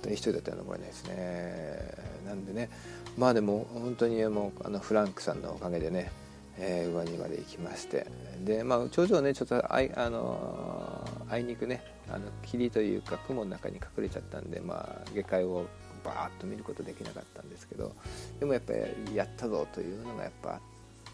[0.06, 1.94] 一人だったら登れないですね。
[2.26, 2.70] なんでね
[3.16, 6.10] まあでも本当にもうあのフランクさんのおかげでね、
[6.58, 8.06] えー、上にまで行きまして
[8.44, 15.66] でまあ頂上ねちょっとあいあのあいにくねあの霧というか雲の中に隠れちゃったんでまあ下界を
[16.04, 17.92] バーッと見ることできなかったんですけど
[18.38, 20.60] でもやっぱりやったぞというのがやっぱ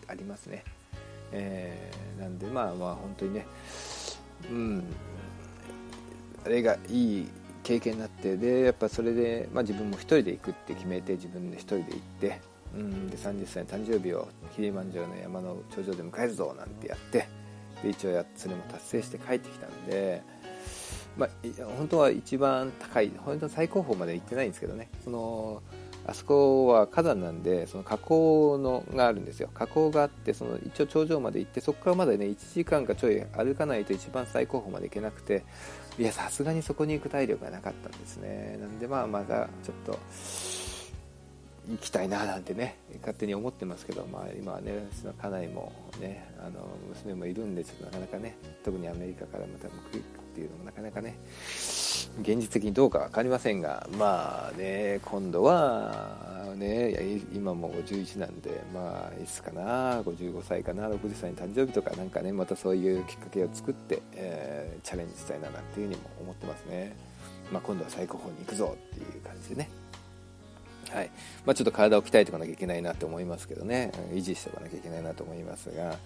[0.08, 0.64] ありますね、
[1.30, 3.46] えー、なんでまあまあ本当にね
[4.50, 4.84] うん
[6.44, 7.28] あれがいい
[7.62, 12.40] 経験になってでやっぱそれで、まあ、自分も1人で行くって決めて自分で1人で行って
[12.74, 17.28] うんで30歳の誕生日をキリマンジャロの山の頂上で迎えるぞなんてやって
[17.82, 20.22] で一応やそれも達成して帰ってきたんで、
[21.16, 21.28] まあ、
[21.76, 24.88] 本当は一番高い本当最高峰まで行ってないんですけどね。
[25.04, 25.62] その
[26.04, 29.48] あそこは火山なんでその火口のがあるんですよ。
[29.54, 35.44] 火口があってその一応頂上まで行ってそこからまだね1時間かちょい歩かないと一番最高峰まで行けなくて
[35.98, 38.56] いやさすがにそこに行く体力がなかったんですね。
[38.60, 39.98] なんでまあまだちょっと
[41.70, 49.68] 行きたいななんてね勝手に思ってますけど、まあ、今はねうちの家内もねあの娘もいるんでちょっとなかなかね特にアメリカからまた
[50.32, 51.18] っていうのもなかなかね
[52.22, 66.96] 現実的にどうか分かりませんがまあね今度はね今も51なんでまあいつかな55歳かな60歳に誕生日とかなんかねまたそういうきっかけを作って、えー、チャレンジしたいななんていうふうにも思ってますね、
[67.52, 69.68] まあ、今度は最高峰に行くぞっていう感じでね。
[70.90, 71.10] はい。
[71.46, 73.92] まあ、ちょっと体を鍛えておかなきゃいけないなと思いますけどね。
[74.12, 75.96] 維持しておかなきゃいけないなと思いますが。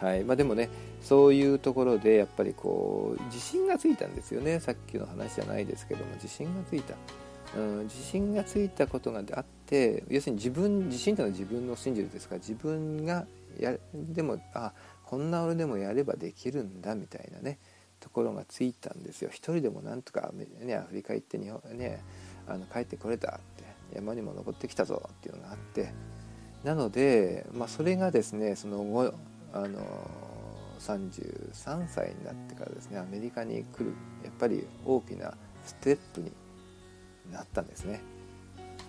[0.00, 0.24] はい。
[0.24, 0.70] まあ、でもね
[1.02, 4.58] そういうところでやっぱりこう自信がついたんですよね。
[4.60, 6.94] さっきの話じゃないですけども自信がついた、
[7.56, 12.36] うん、自信がついたことがあって要するに自分自信というのは自分を信じるですか？
[12.36, 13.26] ら自分が
[13.58, 14.72] やでもあ
[15.04, 17.58] こんな俺でもやればできるんだみたいなね
[17.98, 19.28] ところがついたんですよ。
[19.30, 22.02] 一人でもなんとか、ね、アフリカ行って日本、ね、
[22.48, 25.92] あの帰ってこれたって山にも登ってきたぞっていうのがあって。
[26.64, 29.14] なので、まあ、それがですねその後
[29.52, 29.80] あの
[30.80, 33.92] 33歳になってからですねアメリカに来る
[34.24, 35.34] やっぱり大きな
[35.64, 36.32] ステップに
[37.30, 38.00] なったんですね。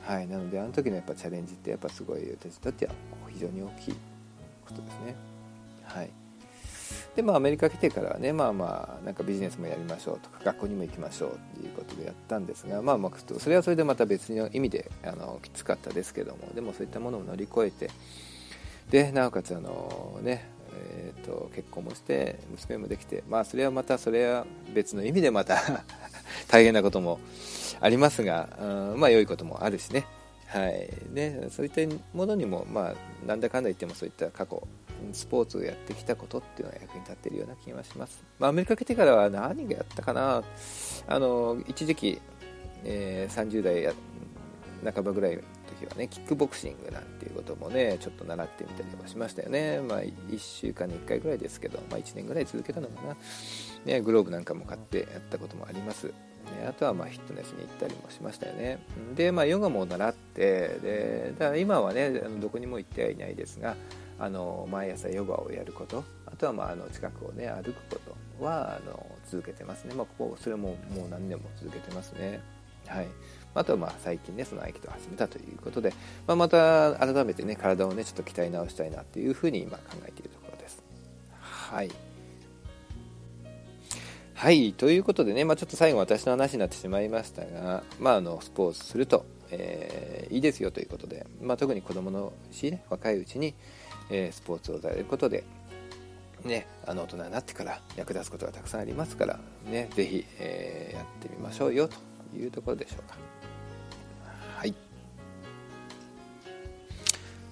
[0.06, 2.94] はい、なのであの時のやっぱチャレンジってやっぱすごい私にとっては
[3.30, 3.96] 非常に大きい
[4.66, 5.16] ことですね。
[5.84, 6.10] はい、
[7.16, 17.92] でまあアメリカ来てからはねまあまあなんかビジネスもやりましょうとか学校にも行きましょうっていうことでやったんですがまあまあそれはそれでまた別の意味であのきつかったですけどもでもそういったものを乗り越えて
[18.90, 25.84] でなおかつあのねえーと、結婚もして娘もできてまあそれはまたそれは別の意味でまた
[26.48, 27.20] 大変なことも
[27.80, 30.06] ありますが、うん、まあ良いこともあるしね。
[30.48, 30.90] はい。
[31.12, 31.82] ねそういった
[32.14, 34.68] ものにもまあなんだかんだ言ってもそういった過去
[35.14, 40.44] スポーツをやってきたことっていうのは役に立っているような気がします、まあ、アメリカ来てからは何がやったかな。
[41.08, 42.22] あの一時期、
[42.84, 43.94] えー、30代
[44.94, 45.40] 半ばぐらい
[45.82, 49.82] 時はねキックボクシングなんていうこともねちょっと習ってみたりもしましたよね。
[49.82, 53.16] まあ1週間に1回ぐらいですけど、まあ、1年ぐらい続けたのかな、
[53.86, 56.14] ね、グローブなんかも買ってやったこともあります、ね、
[56.68, 58.80] あとはまあフィットネスに行ったりもしましたよね。
[59.16, 63.76] でまあヨガも習ってでだから今はねどこにも行ってはいないですが
[64.20, 68.00] あの毎朝ヨガをやることあとはまああの近くをね歩くこ
[68.40, 72.42] とはあの続けてますね、まあ、ここそれももう何年も続けてますね。
[72.88, 73.08] はい。
[73.54, 75.94] あとはまあ最近ねその合気道を始めたということで、
[76.28, 80.84] まあ、また改めてね体をねちょっと鍛え直したいなっていうふうに今考えているところです。
[81.40, 81.92] はい。
[84.34, 84.74] はい。
[84.74, 93.54] ということでね、まあ、ちょっと最後私の話になってしまいましたが、まあ、あのスポーツすると、えー、いいですよということで、まあ、特に子供のし、ね、若いうちに、
[94.10, 95.44] えー、スポーツをされることで
[96.44, 99.40] ね、あの大人になってから役立つことがたくさんありますから、
[99.70, 101.96] ね、ぜひ、えー、やってみましょうよと
[102.36, 103.31] いうところでしょうか。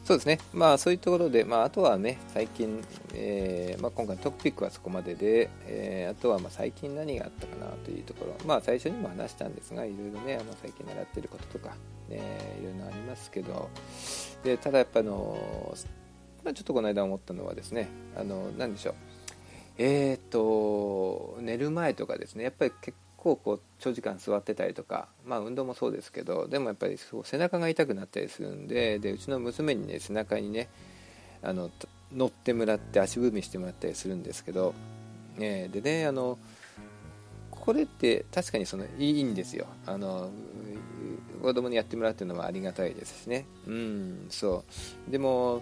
[0.10, 2.84] そうですね、まあそういうところで、まあ、あとはね、最近、
[3.14, 11.76] えーまあ、今回のトピックはそこまでで、えー、あとはま最近何があったかなというところ、まあ最初にも話したんですが、いろいろね、あの最近習ってることとか、
[12.10, 13.70] ね、いろいろありますけど、
[14.43, 15.38] でただやっぱあの、
[16.43, 17.88] まあ、ちょっとこの間思ったのはですね、
[18.18, 18.95] あの、なんでしょう、
[19.78, 30.70] えっ、ー、と、寝る前とかですね、やっぱり結構こう長時間座ってたりとか、まあ、運動もそうですけどでもやっぱりそう背中が痛くなったりするんででうちの娘にね背中にね
[31.43, 31.70] あの
[32.15, 34.74] 乗ってもらって足踏みしてもらったりするんですけど、
[35.38, 36.38] ね、でねあの
[37.51, 39.67] これって確かにそのいいんですよ。
[39.86, 40.30] あの
[41.41, 43.45] 子供にやってもらうっていうのはありがたいですしね。
[43.67, 44.63] うんそ
[45.07, 45.11] う。
[45.11, 45.61] でも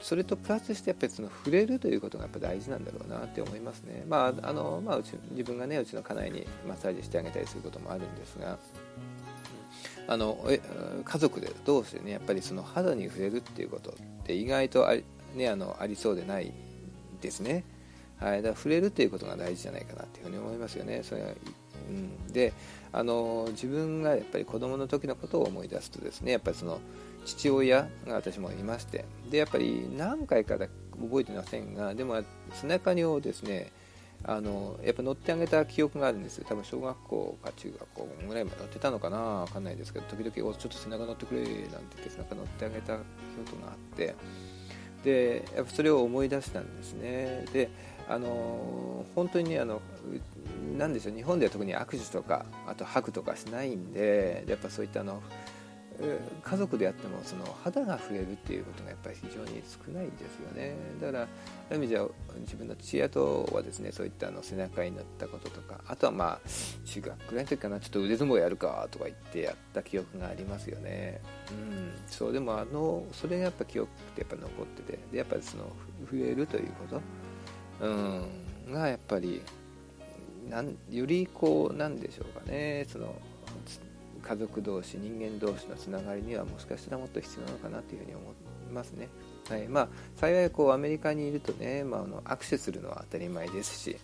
[0.00, 4.04] それとプラスしてやっぱりその触れるということがやっぱ大事なんだろうなって思いますね。
[4.08, 8.58] まああのまあうち自分がねうちの家内にマッサージしてあげたりすることもあるんですが。
[10.10, 10.42] あの
[11.04, 13.94] 家族でどうしてねやっぱりその肌に触れるっていうことっ
[14.24, 15.04] て意外とあり,、
[15.34, 16.50] ね、あのありそうでない
[17.20, 17.62] ですね。
[18.18, 21.02] はい、だから触れるっていうことが大事じゃないかなっていうふうに思いますよね。
[21.02, 21.28] それは
[21.88, 22.52] うん、で
[22.92, 26.80] あの自分がやっぱり子供の時のことを思い出すとですねやっぱりその
[27.24, 32.22] 父親が私もいましてでやっぱり何回か覚えてませんがでも
[32.52, 33.70] 背中にをですね
[34.24, 36.46] あのやっぱ乗ってあげた記憶があるんですよ。
[36.48, 43.02] 多分小学校か中学校ぐらいまで乗ってたのかな分かんないですけど時々ちょっと背中乗ってくれなんて言って背中乗ってあげた記
[43.52, 44.16] 憶があって
[45.04, 47.44] でやっぱそれを思い出したんですね。
[47.52, 47.70] で
[48.08, 49.80] あの本当にねあの
[50.76, 55.22] なんでしょう日本では特に握手とかあとハグとかしないんでやっぱそういったあの
[56.44, 60.76] 家族であってもその肌が触れるっていうことがやっぱり非常に少ないんですよね。
[61.00, 61.26] だから
[61.68, 62.08] そういう意味では
[62.40, 66.48] 自分の父親とはですねそういったあの背中になったこととかあとはまあ
[66.84, 71.20] 中学くらいの時かなちょっと腕相撲やるかとか言ってやった記憶がありますよね。
[71.50, 75.64] うんそうでもあのそれがやっぱ記憶ってやっぱ残っててでやっぱりその
[76.04, 77.00] 触れるということ
[77.80, 78.72] うん。
[78.72, 79.42] がやっぱり
[80.48, 82.86] なんよりこうなんでしょうかね。
[82.88, 83.14] その
[84.22, 88.24] 家族同士人間同士のつながりにはもしかしたらもっと必要なのかなというふうに思
[88.70, 89.08] いますね。
[89.48, 89.68] はい。
[89.68, 93.96] まあ、幸いこうアメリカにいるとね、まあ、あの握手するのは当たり前ですし、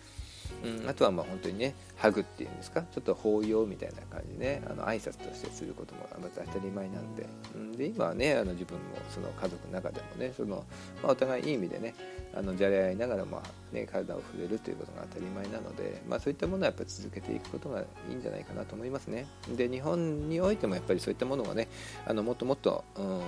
[0.87, 10.65] あとはまあ本当にねハグっていうんですかちょっと抱擁みたいな感じでねあの挨拶としてすることもまた当たり前なんで,、ん、で今はねあの自分もその家族の中でもねその、
[11.01, 11.93] まあ、お互いいい意味でね
[12.33, 19.25] あのじゃれ合いながら、まあね、体を触れるということが当たり前なので、まあ、そういったものはやっぱり続けていくことがいいんじゃないかなと思いますね。
[19.55, 21.67] で日本においてもやっぱりそういったものがね
[22.05, 23.21] あのもっともっとうん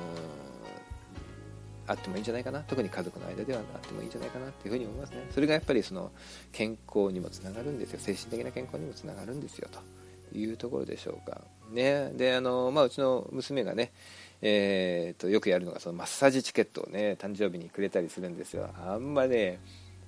[1.88, 2.60] あってもいいんじゃないかな。
[2.62, 5.28] 特に家族の間ではあってもいいんじゃないかなっていうふうに思いますね。
[5.32, 6.12] それがやっぱりその
[6.52, 8.00] 健康にもつながるんですよ。
[8.00, 9.70] 精神的な健康にもつながるんですよ。
[10.32, 11.42] というところでしょうか。
[11.72, 12.12] ね。
[12.16, 13.92] であの、まあ、うちの娘がね
[14.42, 18.70] えーと、よくやるのがそのマッサージチケットをね誕生日にくれたりするんですよ。
[18.86, 19.60] あんまね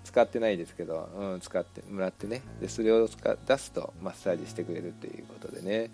[0.03, 2.41] 使ってないですけど、うん、使ってもらってね。
[2.61, 5.91] でそれを使出すとマッサージしてくれるということでね、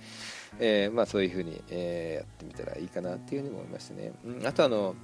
[0.60, 4.96] えー、まあ、そういうふうに、えー、やってみたらいいかなっていうふうに思いましてね、うん、あとあの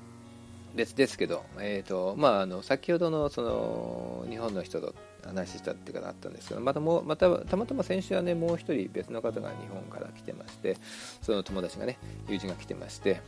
[0.76, 4.95] 別ですけど、えーとまあ、あの先ほどのその日本の人と
[5.26, 10.78] 話したっていうかあったんですけどまたもまたたまたま先週はねもう一人別の方が日本から来てまして
[11.22, 13.22] その友達がね友人が来てまして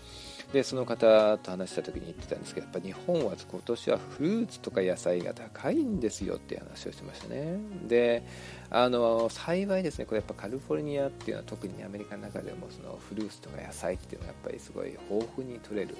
[0.51, 7.57] でその方と話した時に言ってたんですけどやっぱ日本は今年はフルーツとか野菜が高いんですよっていう話をしてましたね。
[7.87, 8.23] で
[8.69, 15.95] あの幸いですねこれやっぱカリフォルニアっていうのは特にアメリカの中でもそのフルーツとか野菜っていうのはやっぱりすごい豊富に取れる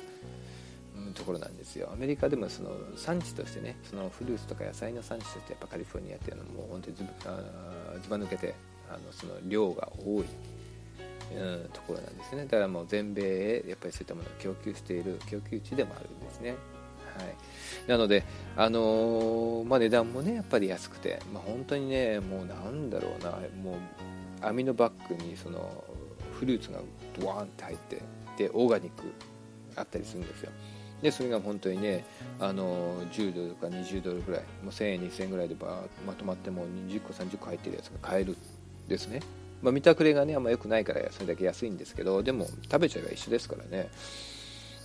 [1.13, 1.89] ところなんですよ。
[1.91, 8.55] アメリカでもその産地としてねそのフルーツとか野菜の産地としてやっぱカリフォルニアっていうのはもう本当にずずば抜けて
[8.89, 10.25] あのその量が多い、
[11.35, 12.45] うん、ところなんですね。
[12.45, 16.55] だからもう全米へやっぱりそういったものを供給している供給地でもあるんですね。
[17.17, 17.35] はい、
[17.87, 18.23] なので、
[18.57, 23.31] あのー、まあ、値段もねやっぱり安くて、まあ、本当にねもうなんだろうな
[23.61, 25.83] もう網のバッグにその
[26.39, 26.79] フルーツが
[27.19, 28.01] ドワーンって入って
[28.37, 29.03] でオーガニック
[29.75, 30.51] あったりするんですよ。
[31.03, 32.05] でそれが本当にね
[32.39, 38.37] あの10ドルか20ドルぐらいもう1000円2000円ぐらいでバまとまっても20個30個入ってるやつが買える
[38.87, 39.19] ですね、
[39.61, 43.89] まあ、見たくれがねあんま良くないからそれだけ安いんですけどでも食べちゃえば一緒ですからね。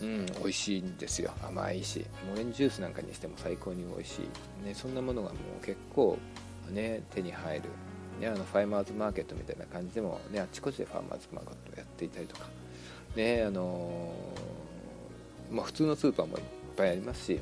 [0.00, 1.32] うん美味しいんですよ。
[1.44, 2.06] 甘いし。
[2.32, 4.18] オレンジジュースなんかにしても最高に美味し
[4.62, 6.16] い、ね、そんなものがもう結構
[6.70, 7.62] ね手に入る。
[8.20, 12.46] ね、あのファイマーズマーケットみたいな感じでも、ね、あちこちでファーマーズマーケットをやっていたりとか、
[13.14, 14.12] ねあの
[15.50, 16.44] まあ、普通のスーパーもいっ
[16.76, 17.40] ぱいありますし、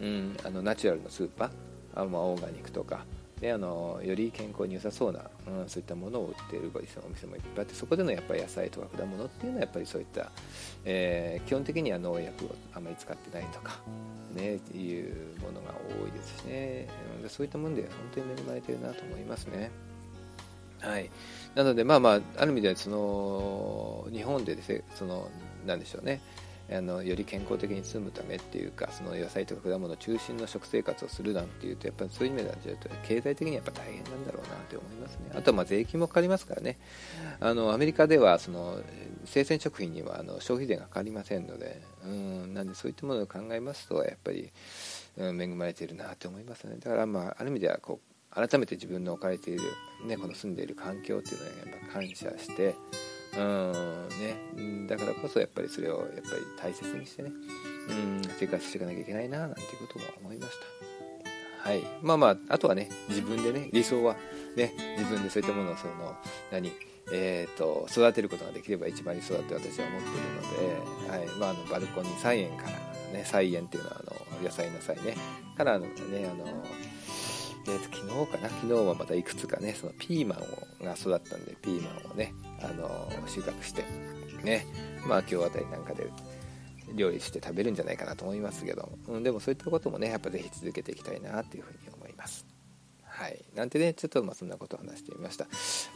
[0.00, 1.50] うん、あのナチュラルのスーパー
[1.94, 3.04] あ、まあ、オーガニックとか
[3.40, 10.30] であのより健康に良さそうな、うん、そういったものを売っているお店もいっぱいあってそこでのやっぱり野菜とか果物っていうのはやっぱりそういった、
[10.84, 13.80] えー、基本的には農薬をあまり使ってないとか、
[14.34, 16.88] ね、いうものが多いですしね、
[17.22, 19.70] うん、そういったもので本当に恵まれてるなと思いますね。
[20.80, 21.10] はい、
[21.54, 25.28] なので、まあまあ、ある意味ではその日本でです、ね、その
[25.66, 26.22] なんでしょうね、
[26.72, 32.56] あのより健康的に住むためっていうかその野菜とか果物中心の食生活をするなんていうとやっぱりそういう意味では
[33.06, 35.30] 経済的にやっぱ大変なんだろうなって思いますね。
[35.34, 36.78] あとはま税金もかかりますからね。
[37.40, 38.80] あのアメリカではその
[39.24, 44.50] 生鮮食品にはあの消費税がかかりませんのでうんなんでそういったものを考えますとやっぱり、
[45.18, 46.76] 恵まれているなって思いますね。
[46.78, 49.62] だからまあある意味ではこう改めて自分の置かれている、
[50.06, 52.76] ね、この住んでいる環境っていうのはやっぱ感謝して
[53.36, 57.30] うんね、だからこそやっぱりそれをやっぱり大切にしてね、
[57.88, 60.52] うん、生活していかなきゃいけないななんていうことも思いまし
[61.62, 61.68] た。
[61.68, 61.82] はい。
[62.02, 64.16] まあまああとはね自分でね理想は
[64.56, 66.16] ね自分でそういったものをその
[66.50, 66.72] 何？
[67.12, 70.26] えーと、育てることができれば一番理想だって私は思っている
[70.94, 71.26] ので、はい。
[71.40, 72.70] まあ、あのバルコニー菜園から、
[73.12, 75.16] ね、菜園っていうのはあの野菜の菜ね。
[75.56, 75.92] からのね
[76.30, 76.44] あの
[77.66, 78.48] えーと、昨日かな？
[78.48, 83.84] 昨日はまたいくつかねそのピーマンをが育ったんでピーマンをねあの収穫して
[84.42, 84.66] ね
[85.06, 86.10] まあ今日あたりなんかで
[86.94, 91.78] 料理して食べるんじゃないかなと思いますけど、うん、でもそういったこともねやっぱ是非続けていきたいなっていうふうに
[93.20, 93.38] はい。
[93.54, 95.46] なんてね、ちょっとまあそんなことを話してみました。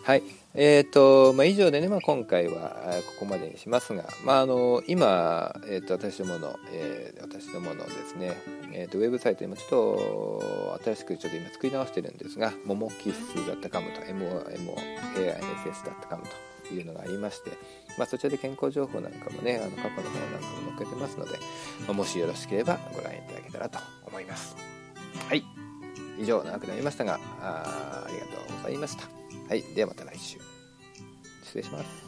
[0.02, 0.22] はい。
[0.52, 8.36] えっ、ー、と、まあ以上でね、まあ今回はここまでにしますが、まああの、今、えっ、ー、と、私どもの、えー、私どものですね、
[8.74, 16.24] えっ、と、ウェブサイト今ちょっと新しくちょっと今作り直してるんですが、ももキッス .com と momoains.com
[16.68, 17.52] というのがありまして、
[17.96, 21.38] まあ、そちらで健康情報なんかもね、あの過去のものなんかも載っけてますので、
[21.86, 24.55] まあ、もしよろしければご覧いただけたらと思います。
[25.26, 25.64] はい。
[26.19, 29.09] 以上長くなりましたがあありがとうございました。
[29.49, 30.39] はいではまた来週。
[31.43, 32.03] 失礼します。